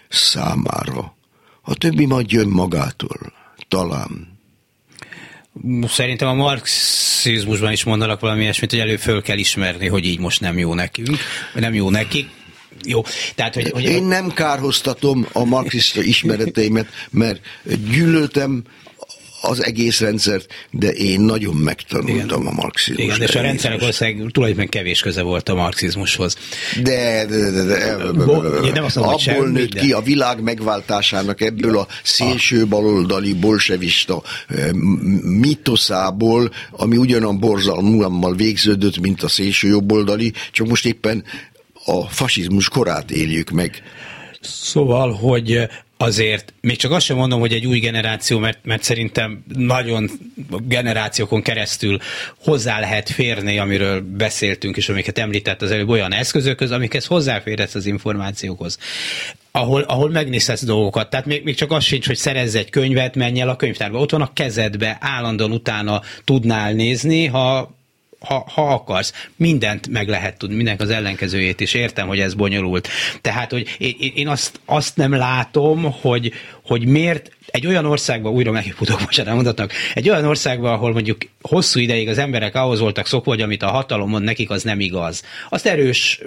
számára. 0.10 1.16
A 1.62 1.76
többi 1.76 2.06
majd 2.06 2.32
jön 2.32 2.48
magától, 2.48 3.34
talán. 3.68 4.35
Szerintem 5.88 6.28
a 6.28 6.34
marxizmusban 6.34 7.72
is 7.72 7.84
mondanak 7.84 8.20
valami 8.20 8.42
ilyesmit, 8.42 8.70
hogy 8.70 8.80
elő 8.80 8.98
föl 8.98 9.22
kell 9.22 9.38
ismerni, 9.38 9.88
hogy 9.88 10.06
így 10.06 10.20
most 10.20 10.42
nem 10.42 10.58
jó 10.58 10.74
nekünk, 10.74 11.18
nem 11.54 11.74
jó 11.74 11.90
nekik 11.90 12.30
jó. 12.84 13.04
Tehát, 13.36 13.54
hogy, 13.54 13.70
hogy 13.70 13.84
Én 13.84 14.04
nem 14.04 14.30
kárhoztatom 14.34 15.28
a 15.32 15.44
marxista 15.44 16.02
ismereteimet, 16.02 16.88
mert 17.10 17.42
gyűlöltem 17.90 18.64
az 19.46 19.64
egész 19.64 20.00
rendszert, 20.00 20.48
de 20.72 20.90
én 20.90 21.22
nagyon 21.22 21.56
megtanultam 21.56 22.42
Igen. 22.42 22.48
a 22.48 22.52
marxizmust. 22.52 23.08
Igen, 23.08 23.22
és 23.22 23.36
a 23.36 23.42
rendszernek 23.42 23.80
valószínűleg 23.80 24.32
tulajdonképpen 24.32 24.70
kevés 24.70 25.00
köze 25.00 25.22
volt 25.22 25.50
a 25.50 25.56
marxizmushoz. 25.56 26.38
De, 26.84 27.26
de, 27.26 27.38
de, 27.38 27.64
de, 27.64 27.64
de 27.64 28.72
nem 28.74 28.84
azt 28.84 28.96
mondom, 28.96 29.14
abból 29.14 29.48
nőtt 29.48 29.74
ki 29.74 29.92
a 29.92 30.02
világ 30.02 30.42
megváltásának 30.42 31.42
ebből 31.42 31.78
a 31.78 31.88
szélső 32.04 32.68
baloldali 32.68 33.34
bolsevista 33.34 34.24
mitoszából, 35.22 36.52
ami 36.72 36.98
ugyanan 36.98 37.40
borzalmúlammal 37.40 38.36
végződött, 38.36 39.00
mint 39.00 39.24
a 39.24 39.28
szélső 39.28 39.68
jobboldali, 39.68 40.34
csak 40.52 40.68
most 40.68 40.86
éppen 40.86 41.24
a 41.86 42.02
fasizmus 42.02 42.70
korát 42.70 43.12
éljük 43.12 43.50
meg. 43.50 43.84
Szóval, 44.48 45.12
hogy 45.12 45.68
azért 45.98 46.54
még 46.62 46.78
csak 46.78 46.92
azt 46.92 47.06
sem 47.06 47.18
mondom, 47.18 47.40
hogy 47.40 47.54
egy 47.54 47.66
új 47.66 47.80
generáció, 47.80 48.40
mert, 48.40 48.60
mert 48.64 48.84
szerintem 48.84 49.44
nagyon 49.56 50.10
generációkon 50.64 51.42
keresztül 51.42 52.00
hozzá 52.44 52.80
lehet 52.80 53.10
férni, 53.10 53.58
amiről 53.58 54.02
beszéltünk, 54.02 54.78
és 54.78 54.90
amiket 54.90 55.18
említett 55.18 55.62
az 55.62 55.72
előbb 55.72 55.90
olyan 55.90 56.14
eszközökhöz, 56.14 56.72
amikhez 56.72 57.06
hozzáférhetsz 57.06 57.76
az 57.76 57.86
információkhoz 57.86 58.78
ahol, 59.52 59.82
ahol 59.82 60.10
megnézhetsz 60.10 60.64
dolgokat. 60.64 61.10
Tehát 61.10 61.26
még, 61.26 61.44
még 61.44 61.56
csak 61.56 61.72
az 61.72 61.84
sincs, 61.84 62.08
hogy 62.08 62.16
szerezz 62.16 62.56
egy 62.56 62.70
könyvet, 62.70 63.16
menj 63.16 63.42
el 63.42 63.50
a 63.50 63.56
könyvtárba. 63.56 64.00
Ott 64.00 64.12
van 64.12 64.22
a 64.22 64.34
kezedbe, 64.34 64.98
állandóan 65.00 65.52
utána 65.52 66.02
tudnál 66.24 66.74
nézni, 66.74 67.26
ha 67.26 67.75
ha, 68.26 68.46
ha 68.54 68.74
akarsz, 68.74 69.28
mindent 69.36 69.88
meg 69.88 70.08
lehet 70.08 70.38
tudni, 70.38 70.56
mindenek 70.56 70.82
az 70.82 70.90
ellenkezőjét 70.90 71.60
is 71.60 71.74
értem, 71.74 72.08
hogy 72.08 72.20
ez 72.20 72.34
bonyolult. 72.34 72.88
Tehát, 73.22 73.52
hogy 73.52 73.76
én, 73.78 74.12
én 74.16 74.28
azt, 74.28 74.60
azt 74.66 74.98
nem 74.98 75.14
látom, 75.14 75.92
hogy, 76.02 76.32
hogy 76.64 76.86
miért 76.86 77.32
egy 77.48 77.68
olyan 77.68 77.86
országban, 77.86 78.34
újra 78.34 78.52
megfutok, 78.52 79.00
most 79.00 79.20
elmondatnak, 79.20 79.72
egy 79.94 80.10
olyan 80.10 80.26
országban, 80.26 80.74
ahol 80.74 80.92
mondjuk 80.92 81.18
hosszú 81.42 81.80
ideig 81.80 82.08
az 82.08 82.18
emberek 82.18 82.56
ahhoz 82.56 82.80
voltak 82.80 83.08
szokva, 83.08 83.32
hogy 83.32 83.42
amit 83.42 83.64
a 83.64 83.70
hatalom 83.70 84.10
mond 84.10 84.24
nekik, 84.24 84.50
az 84.50 84.64
nem 84.64 84.80
igaz. 84.80 85.24
Azt 85.50 85.66
erős 85.66 86.22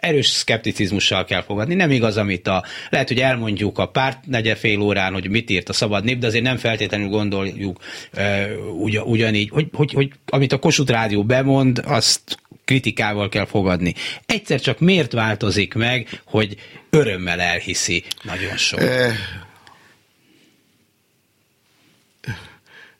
erős 0.00 0.26
szkepticizmussal 0.26 1.24
kell 1.24 1.42
fogadni. 1.42 1.74
Nem 1.74 1.90
igaz, 1.90 2.16
amit 2.16 2.48
a, 2.48 2.64
lehet, 2.90 3.08
hogy 3.08 3.20
elmondjuk 3.20 3.78
a 3.78 3.88
párt 3.88 4.26
negye 4.26 4.54
fél 4.54 4.80
órán, 4.80 5.12
hogy 5.12 5.30
mit 5.30 5.50
írt 5.50 5.68
a 5.68 5.72
szabad 5.72 6.04
nép, 6.04 6.18
de 6.18 6.26
azért 6.26 6.44
nem 6.44 6.56
feltétlenül 6.56 7.08
gondoljuk 7.08 7.80
uh, 8.16 8.82
ugy, 8.82 8.98
ugyanígy, 8.98 9.48
hogy, 9.48 9.68
hogy, 9.72 9.92
hogy 9.92 10.10
amit 10.26 10.52
a 10.52 10.58
Kossuth 10.58 10.90
Rádió 10.90 11.24
bemond, 11.24 11.82
azt 11.84 12.38
kritikával 12.64 13.28
kell 13.28 13.46
fogadni. 13.46 13.94
Egyszer 14.26 14.60
csak 14.60 14.78
miért 14.78 15.12
változik 15.12 15.74
meg, 15.74 16.22
hogy 16.24 16.56
örömmel 16.90 17.40
elhiszi 17.40 18.04
nagyon 18.22 18.56
sok? 18.56 18.80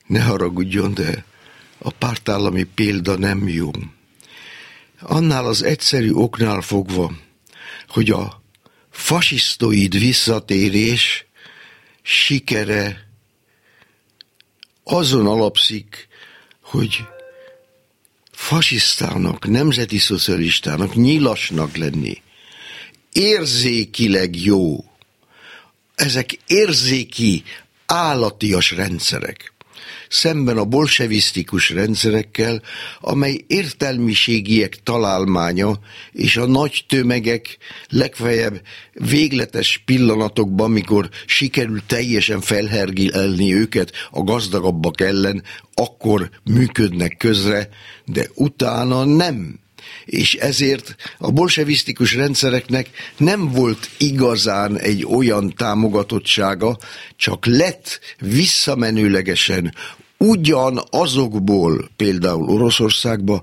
Ne 0.07 0.23
haragudjon, 0.23 0.95
de 0.95 1.25
a 1.79 1.91
pártállami 1.91 2.63
példa 2.63 3.17
nem 3.17 3.49
jó. 3.49 3.71
Annál 5.01 5.47
az 5.47 5.63
egyszerű 5.63 6.13
oknál 6.13 6.61
fogva, 6.61 7.13
hogy 7.89 8.11
a 8.11 8.43
fasisztoid 8.91 9.99
visszatérés 9.99 11.27
sikere 12.03 13.09
azon 14.85 15.27
alapszik, 15.27 16.09
hogy 16.63 17.05
fasisztának, 18.33 19.49
nemzeti 19.49 19.99
szocialistának, 19.99 20.95
nyilasnak 20.95 21.77
lenni, 21.77 22.23
érzékileg 23.13 24.37
jó. 24.37 24.85
Ezek 25.95 26.39
érzéki, 26.47 27.43
állatias 27.87 28.71
rendszerek 28.71 29.53
szemben 30.09 30.57
a 30.57 30.65
bolsevisztikus 30.65 31.71
rendszerekkel, 31.71 32.63
amely 33.01 33.45
értelmiségiek 33.47 34.83
találmánya 34.83 35.79
és 36.13 36.37
a 36.37 36.47
nagy 36.47 36.85
tömegek 36.89 37.59
legfeljebb 37.89 38.63
végletes 38.93 39.83
pillanatokban, 39.85 40.71
mikor 40.71 41.09
sikerül 41.27 41.83
teljesen 41.87 42.41
felhergilni 42.41 43.55
őket 43.55 43.93
a 44.11 44.23
gazdagabbak 44.23 45.01
ellen, 45.01 45.43
akkor 45.75 46.31
működnek 46.45 47.17
közre, 47.17 47.69
de 48.05 48.27
utána 48.35 49.05
nem 49.05 49.59
és 50.05 50.35
ezért 50.35 50.97
a 51.19 51.31
bolsevisztikus 51.31 52.15
rendszereknek 52.15 52.89
nem 53.17 53.51
volt 53.51 53.91
igazán 53.99 54.79
egy 54.79 55.05
olyan 55.05 55.55
támogatottsága, 55.57 56.79
csak 57.17 57.47
lett 57.47 58.01
visszamenőlegesen 58.19 59.75
ugyan 60.17 60.83
azokból, 60.91 61.91
például 61.97 62.49
Oroszországba, 62.49 63.43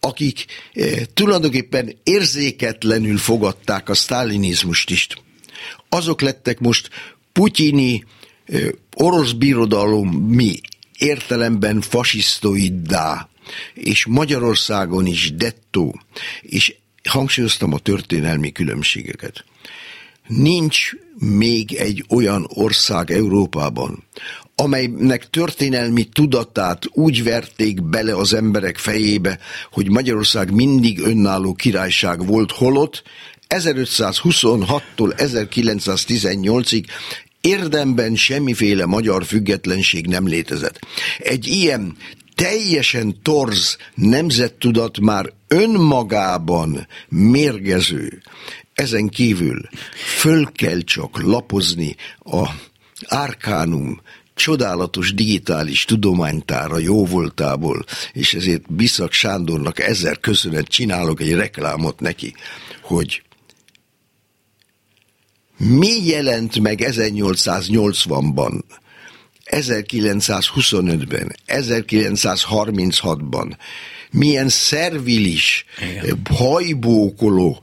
akik 0.00 0.44
eh, 0.72 0.92
tulajdonképpen 1.14 1.96
érzéketlenül 2.02 3.18
fogadták 3.18 3.88
a 3.88 3.94
sztálinizmust 3.94 4.90
is. 4.90 5.08
Azok 5.88 6.20
lettek 6.20 6.60
most 6.60 6.90
putyini 7.32 8.04
eh, 8.46 8.68
orosz 8.94 9.32
mi 10.10 10.60
értelemben 10.98 11.80
fasisztoiddá, 11.80 13.28
és 13.74 14.06
Magyarországon 14.06 15.06
is 15.06 15.34
dettó, 15.34 16.00
és 16.40 16.74
hangsúlyoztam 17.08 17.72
a 17.72 17.78
történelmi 17.78 18.52
különbségeket. 18.52 19.44
Nincs 20.26 20.90
még 21.18 21.72
egy 21.72 22.04
olyan 22.08 22.46
ország 22.48 23.10
Európában, 23.10 24.04
amelynek 24.54 25.30
történelmi 25.30 26.04
tudatát 26.04 26.84
úgy 26.92 27.24
verték 27.24 27.82
bele 27.82 28.14
az 28.16 28.32
emberek 28.32 28.76
fejébe, 28.76 29.38
hogy 29.72 29.90
Magyarország 29.90 30.50
mindig 30.52 31.00
önálló 31.00 31.54
királyság 31.54 32.26
volt, 32.26 32.52
holott 32.52 33.02
1526-tól 33.48 35.12
1918-ig 35.16 36.84
érdemben 37.40 38.14
semmiféle 38.14 38.86
magyar 38.86 39.24
függetlenség 39.24 40.06
nem 40.06 40.26
létezett. 40.26 40.78
Egy 41.18 41.46
ilyen 41.46 41.96
teljesen 42.36 43.22
torz 43.22 43.76
nemzettudat 43.94 45.00
már 45.00 45.32
önmagában 45.48 46.86
mérgező. 47.08 48.22
Ezen 48.74 49.08
kívül 49.08 49.68
föl 50.18 50.52
kell 50.52 50.80
csak 50.80 51.22
lapozni 51.22 51.96
a 52.18 52.48
Arkánum 53.08 54.00
csodálatos 54.34 55.14
digitális 55.14 55.84
tudománytára 55.84 56.78
jóvoltából, 56.78 57.84
és 58.12 58.34
ezért 58.34 58.72
Biszak 58.72 59.12
Sándornak 59.12 59.80
ezer 59.80 60.20
köszönet 60.20 60.66
csinálok 60.66 61.20
egy 61.20 61.32
reklámot 61.32 62.00
neki, 62.00 62.34
hogy 62.82 63.22
mi 65.56 66.06
jelent 66.06 66.58
meg 66.60 66.80
1880-ban, 66.82 68.60
1925-ben, 69.50 71.36
1936-ban, 71.46 73.56
milyen 74.10 74.48
szervilis, 74.48 75.64
Igen. 75.80 76.20
hajbókoló, 76.30 77.62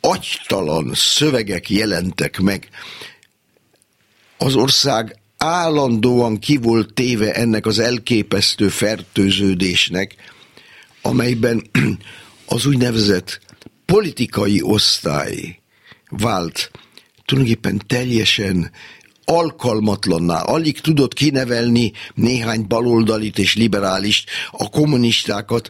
agytalan 0.00 0.90
szövegek 0.94 1.70
jelentek 1.70 2.38
meg. 2.38 2.68
Az 4.36 4.54
ország 4.54 5.16
állandóan 5.36 6.38
ki 6.38 6.56
volt 6.56 6.94
téve 6.94 7.32
ennek 7.32 7.66
az 7.66 7.78
elképesztő 7.78 8.68
fertőződésnek, 8.68 10.14
amelyben 11.02 11.70
az 12.46 12.66
úgynevezett 12.66 13.40
politikai 13.84 14.62
osztály 14.62 15.58
vált 16.08 16.70
tulajdonképpen 17.24 17.82
teljesen 17.86 18.70
alkalmatlanná, 19.30 20.40
alig 20.40 20.80
tudott 20.80 21.12
kinevelni 21.14 21.92
néhány 22.14 22.66
baloldalit 22.66 23.38
és 23.38 23.56
liberálist, 23.56 24.30
a 24.50 24.68
kommunistákat, 24.68 25.68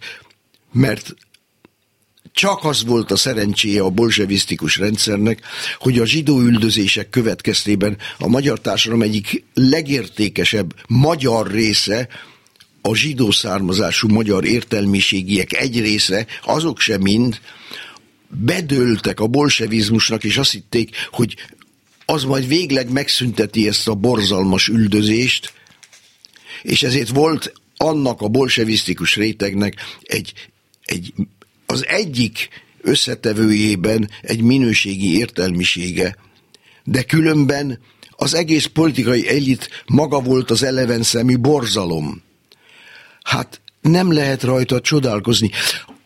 mert 0.72 1.14
csak 2.32 2.64
az 2.64 2.84
volt 2.84 3.10
a 3.10 3.16
szerencséje 3.16 3.82
a 3.82 3.90
bolzsevisztikus 3.90 4.76
rendszernek, 4.76 5.40
hogy 5.78 5.98
a 5.98 6.06
zsidó 6.06 6.40
üldözések 6.40 7.10
következtében 7.10 7.96
a 8.18 8.28
magyar 8.28 8.60
társadalom 8.60 9.02
egyik 9.02 9.44
legértékesebb 9.54 10.74
magyar 10.88 11.50
része, 11.50 12.08
a 12.82 12.94
zsidó 12.94 13.30
származású 13.30 14.08
magyar 14.08 14.44
értelmiségiek 14.44 15.52
egy 15.52 15.80
része, 15.80 16.26
azok 16.44 16.80
sem 16.80 17.00
mind, 17.00 17.40
bedőltek 18.28 19.20
a 19.20 19.26
bolsevizmusnak, 19.26 20.24
és 20.24 20.36
azt 20.36 20.52
hitték, 20.52 20.96
hogy 21.10 21.36
az 22.10 22.24
majd 22.24 22.46
végleg 22.46 22.90
megszünteti 22.90 23.68
ezt 23.68 23.88
a 23.88 23.94
borzalmas 23.94 24.68
üldözést, 24.68 25.52
és 26.62 26.82
ezért 26.82 27.08
volt 27.08 27.52
annak 27.76 28.20
a 28.20 28.28
bolsevisztikus 28.28 29.16
rétegnek 29.16 29.74
egy, 30.02 30.32
egy, 30.84 31.12
az 31.66 31.86
egyik 31.86 32.48
összetevőjében 32.80 34.10
egy 34.20 34.40
minőségi 34.40 35.16
értelmisége, 35.16 36.16
de 36.84 37.02
különben 37.02 37.80
az 38.10 38.34
egész 38.34 38.66
politikai 38.66 39.28
elit 39.28 39.84
maga 39.86 40.20
volt 40.20 40.50
az 40.50 40.62
eleven 40.62 41.02
szemű 41.02 41.38
borzalom. 41.38 42.22
Hát 43.22 43.60
nem 43.80 44.12
lehet 44.12 44.42
rajta 44.42 44.80
csodálkozni. 44.80 45.50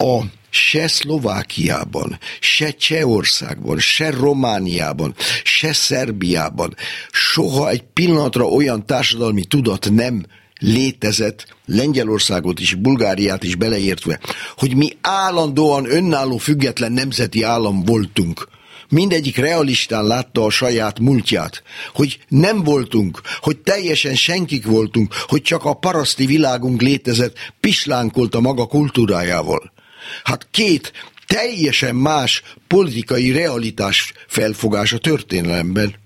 A 0.03 0.23
se 0.51 0.89
Szlovákiában, 0.89 2.19
se 2.41 2.71
Csehországban, 2.71 3.79
se 3.79 4.11
Romániában, 4.11 5.15
se 5.45 5.73
Szerbiában 5.73 6.75
soha 7.11 7.69
egy 7.69 7.83
pillanatra 7.83 8.45
olyan 8.45 8.87
társadalmi 8.87 9.45
tudat 9.45 9.91
nem 9.91 10.25
létezett, 10.59 11.57
Lengyelországot 11.67 12.61
is, 12.61 12.75
Bulgáriát 12.75 13.43
is 13.43 13.55
beleértve, 13.55 14.21
hogy 14.57 14.77
mi 14.77 14.97
állandóan 15.01 15.91
önálló 15.91 16.37
független 16.37 16.93
nemzeti 16.93 17.43
állam 17.43 17.85
voltunk. 17.85 18.49
Mindegyik 18.89 19.37
realistán 19.37 20.05
látta 20.05 20.45
a 20.45 20.51
saját 20.51 20.99
múltját, 20.99 21.63
hogy 21.95 22.19
nem 22.29 22.63
voltunk, 22.63 23.21
hogy 23.41 23.59
teljesen 23.59 24.15
senkik 24.15 24.67
voltunk, 24.67 25.15
hogy 25.27 25.43
csak 25.43 25.65
a 25.65 25.75
paraszti 25.75 26.27
világunk 26.27 26.81
létezett, 26.81 27.37
pislánkolt 27.61 28.35
a 28.35 28.41
maga 28.41 28.67
kultúrájával. 28.67 29.73
Hát 30.25 30.47
két 30.51 30.93
teljesen 31.27 31.95
más 31.95 32.43
politikai 32.67 33.31
realitás 33.31 34.13
felfogás 34.27 34.93
a 34.93 34.99
történelemben. 34.99 36.02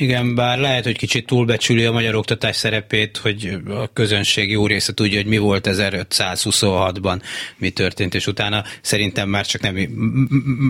Igen, 0.00 0.34
bár 0.34 0.58
lehet, 0.58 0.84
hogy 0.84 0.96
kicsit 0.96 1.26
túlbecsüli 1.26 1.84
a 1.84 1.92
magyar 1.92 2.14
oktatás 2.14 2.56
szerepét, 2.56 3.16
hogy 3.16 3.56
a 3.68 3.92
közönség 3.92 4.50
jó 4.50 4.66
része 4.66 4.94
tudja, 4.94 5.16
hogy 5.16 5.26
mi 5.26 5.38
volt 5.38 5.68
1526-ban, 5.70 7.22
mi 7.56 7.70
történt, 7.70 8.14
és 8.14 8.26
utána 8.26 8.64
szerintem 8.82 9.28
már 9.28 9.46
csak 9.46 9.60
nem, 9.60 9.76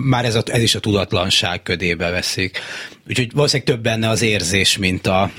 már 0.03 0.25
ez, 0.25 0.35
a, 0.35 0.43
ez 0.45 0.61
is 0.61 0.75
a 0.75 0.79
tudatlanság 0.79 1.63
ködébe 1.63 2.09
veszik. 2.09 2.59
Úgyhogy 3.09 3.31
valószínűleg 3.33 3.73
több 3.73 3.83
benne 3.83 4.09
az 4.09 4.21
érzés, 4.21 4.77
mint, 4.77 5.07
a, 5.07 5.31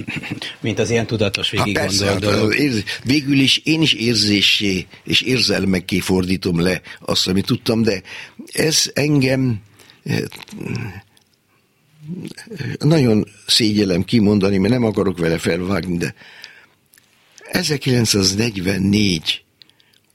mint 0.61 0.78
az 0.78 0.90
ilyen 0.90 1.07
tudatos 1.07 1.51
végig 1.51 1.76
gondolt 1.76 2.09
hát 2.09 2.18
dolog. 2.18 2.55
Érzés, 2.59 2.84
végül 3.05 3.38
is 3.38 3.61
én 3.64 3.82
is 3.82 3.93
érzésé 3.93 4.86
és 5.05 5.20
érzelmekké 5.20 5.99
fordítom 5.99 6.61
le 6.61 6.80
azt, 7.01 7.28
amit 7.28 7.47
tudtam, 7.47 7.82
de 7.82 8.03
ez 8.53 8.90
engem 8.95 9.61
eh, 10.05 10.18
nagyon 12.78 13.26
szégyelem 13.46 14.05
kimondani, 14.05 14.59
mert 14.59 14.72
nem 14.72 14.84
akarok 14.84 15.18
vele 15.18 15.38
felvágni, 15.38 15.96
de 15.96 16.14
1944 17.50 19.44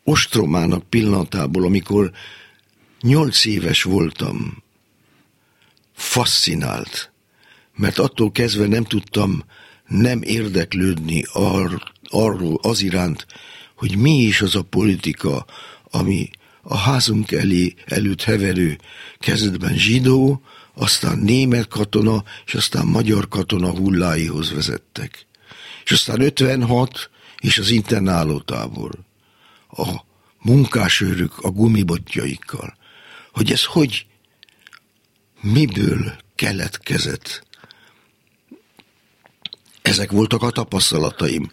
ostromának 0.03 0.89
pillanatából, 0.89 1.63
amikor 1.63 2.11
nyolc 3.01 3.45
éves 3.45 3.83
voltam, 3.83 4.63
fascinált, 5.93 7.11
mert 7.75 7.99
attól 7.99 8.31
kezdve 8.31 8.67
nem 8.67 8.83
tudtam 8.83 9.43
nem 9.88 10.21
érdeklődni 10.21 11.23
ar, 11.31 11.91
arról 12.03 12.59
az 12.61 12.81
iránt, 12.81 13.25
hogy 13.75 13.97
mi 13.97 14.21
is 14.21 14.41
az 14.41 14.55
a 14.55 14.61
politika, 14.61 15.45
ami 15.91 16.29
a 16.61 16.77
házunk 16.77 17.31
elé 17.31 17.73
előtt 17.85 18.23
heverő 18.23 18.77
kezdetben 19.19 19.77
zsidó, 19.77 20.41
aztán 20.78 21.17
német 21.17 21.67
katona, 21.67 22.23
és 22.45 22.53
aztán 22.53 22.86
magyar 22.86 23.28
katona 23.28 23.69
hulláihoz 23.69 24.51
vezettek. 24.51 25.25
És 25.84 25.91
aztán 25.91 26.21
56, 26.21 27.09
és 27.39 27.57
az 27.57 27.69
internáló 27.69 28.39
tábor. 28.39 28.91
A 29.69 29.88
munkásőrök 30.41 31.38
a 31.38 31.49
gumibotjaikkal. 31.49 32.78
Hogy 33.32 33.51
ez 33.51 33.63
hogy, 33.63 34.05
miből 35.41 36.13
keletkezett. 36.36 37.45
Ezek 39.82 40.11
voltak 40.11 40.41
a 40.41 40.49
tapasztalataim. 40.49 41.51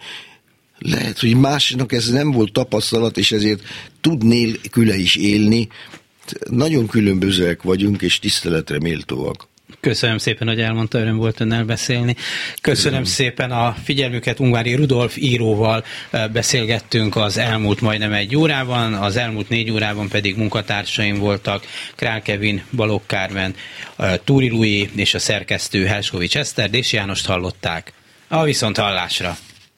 Lehet, 0.79 1.19
hogy 1.19 1.37
másnak 1.37 1.93
ez 1.93 2.09
nem 2.09 2.31
volt 2.31 2.53
tapasztalat, 2.53 3.17
és 3.17 3.33
ezért 3.33 3.63
tud 4.01 4.25
nélküle 4.25 4.97
is 4.97 5.17
élni, 5.17 5.69
nagyon 6.51 6.87
különbözőek 6.87 7.63
vagyunk, 7.63 8.03
és 8.03 8.19
tiszteletre 8.19 8.79
méltóak. 8.79 9.49
Köszönöm 9.81 10.19
szépen, 10.19 10.49
hogy 10.49 10.61
elmondta, 10.61 10.99
öröm 10.99 11.17
volt 11.17 11.41
önnel 11.41 11.65
beszélni. 11.65 12.15
Köszönöm, 12.15 12.55
Köszönöm 12.61 13.05
szépen 13.05 13.51
a 13.51 13.77
figyelmüket, 13.85 14.41
Ungvári 14.41 14.75
Rudolf 14.75 15.17
íróval 15.17 15.85
beszélgettünk 16.33 17.17
az 17.17 17.37
elmúlt 17.37 17.81
majdnem 17.81 18.13
egy 18.13 18.37
órában, 18.37 18.95
az 18.95 19.17
elmúlt 19.17 19.49
négy 19.49 19.71
órában 19.71 20.09
pedig 20.09 20.37
munkatársaim 20.37 21.19
voltak 21.19 21.65
Král 21.95 22.23
Kevin, 22.23 22.65
Balogh 22.73 23.07
Kármen, 23.07 23.55
Túri 24.25 24.49
Lui 24.49 24.91
és 24.95 25.15
a 25.15 25.19
szerkesztő 25.19 25.85
Helskovics 25.85 26.37
Eszter, 26.37 26.69
és 26.73 26.93
Jánost 26.93 27.27
hallották. 27.27 27.93
A 28.29 28.43
viszont 28.43 28.77
hallásra! 28.77 29.37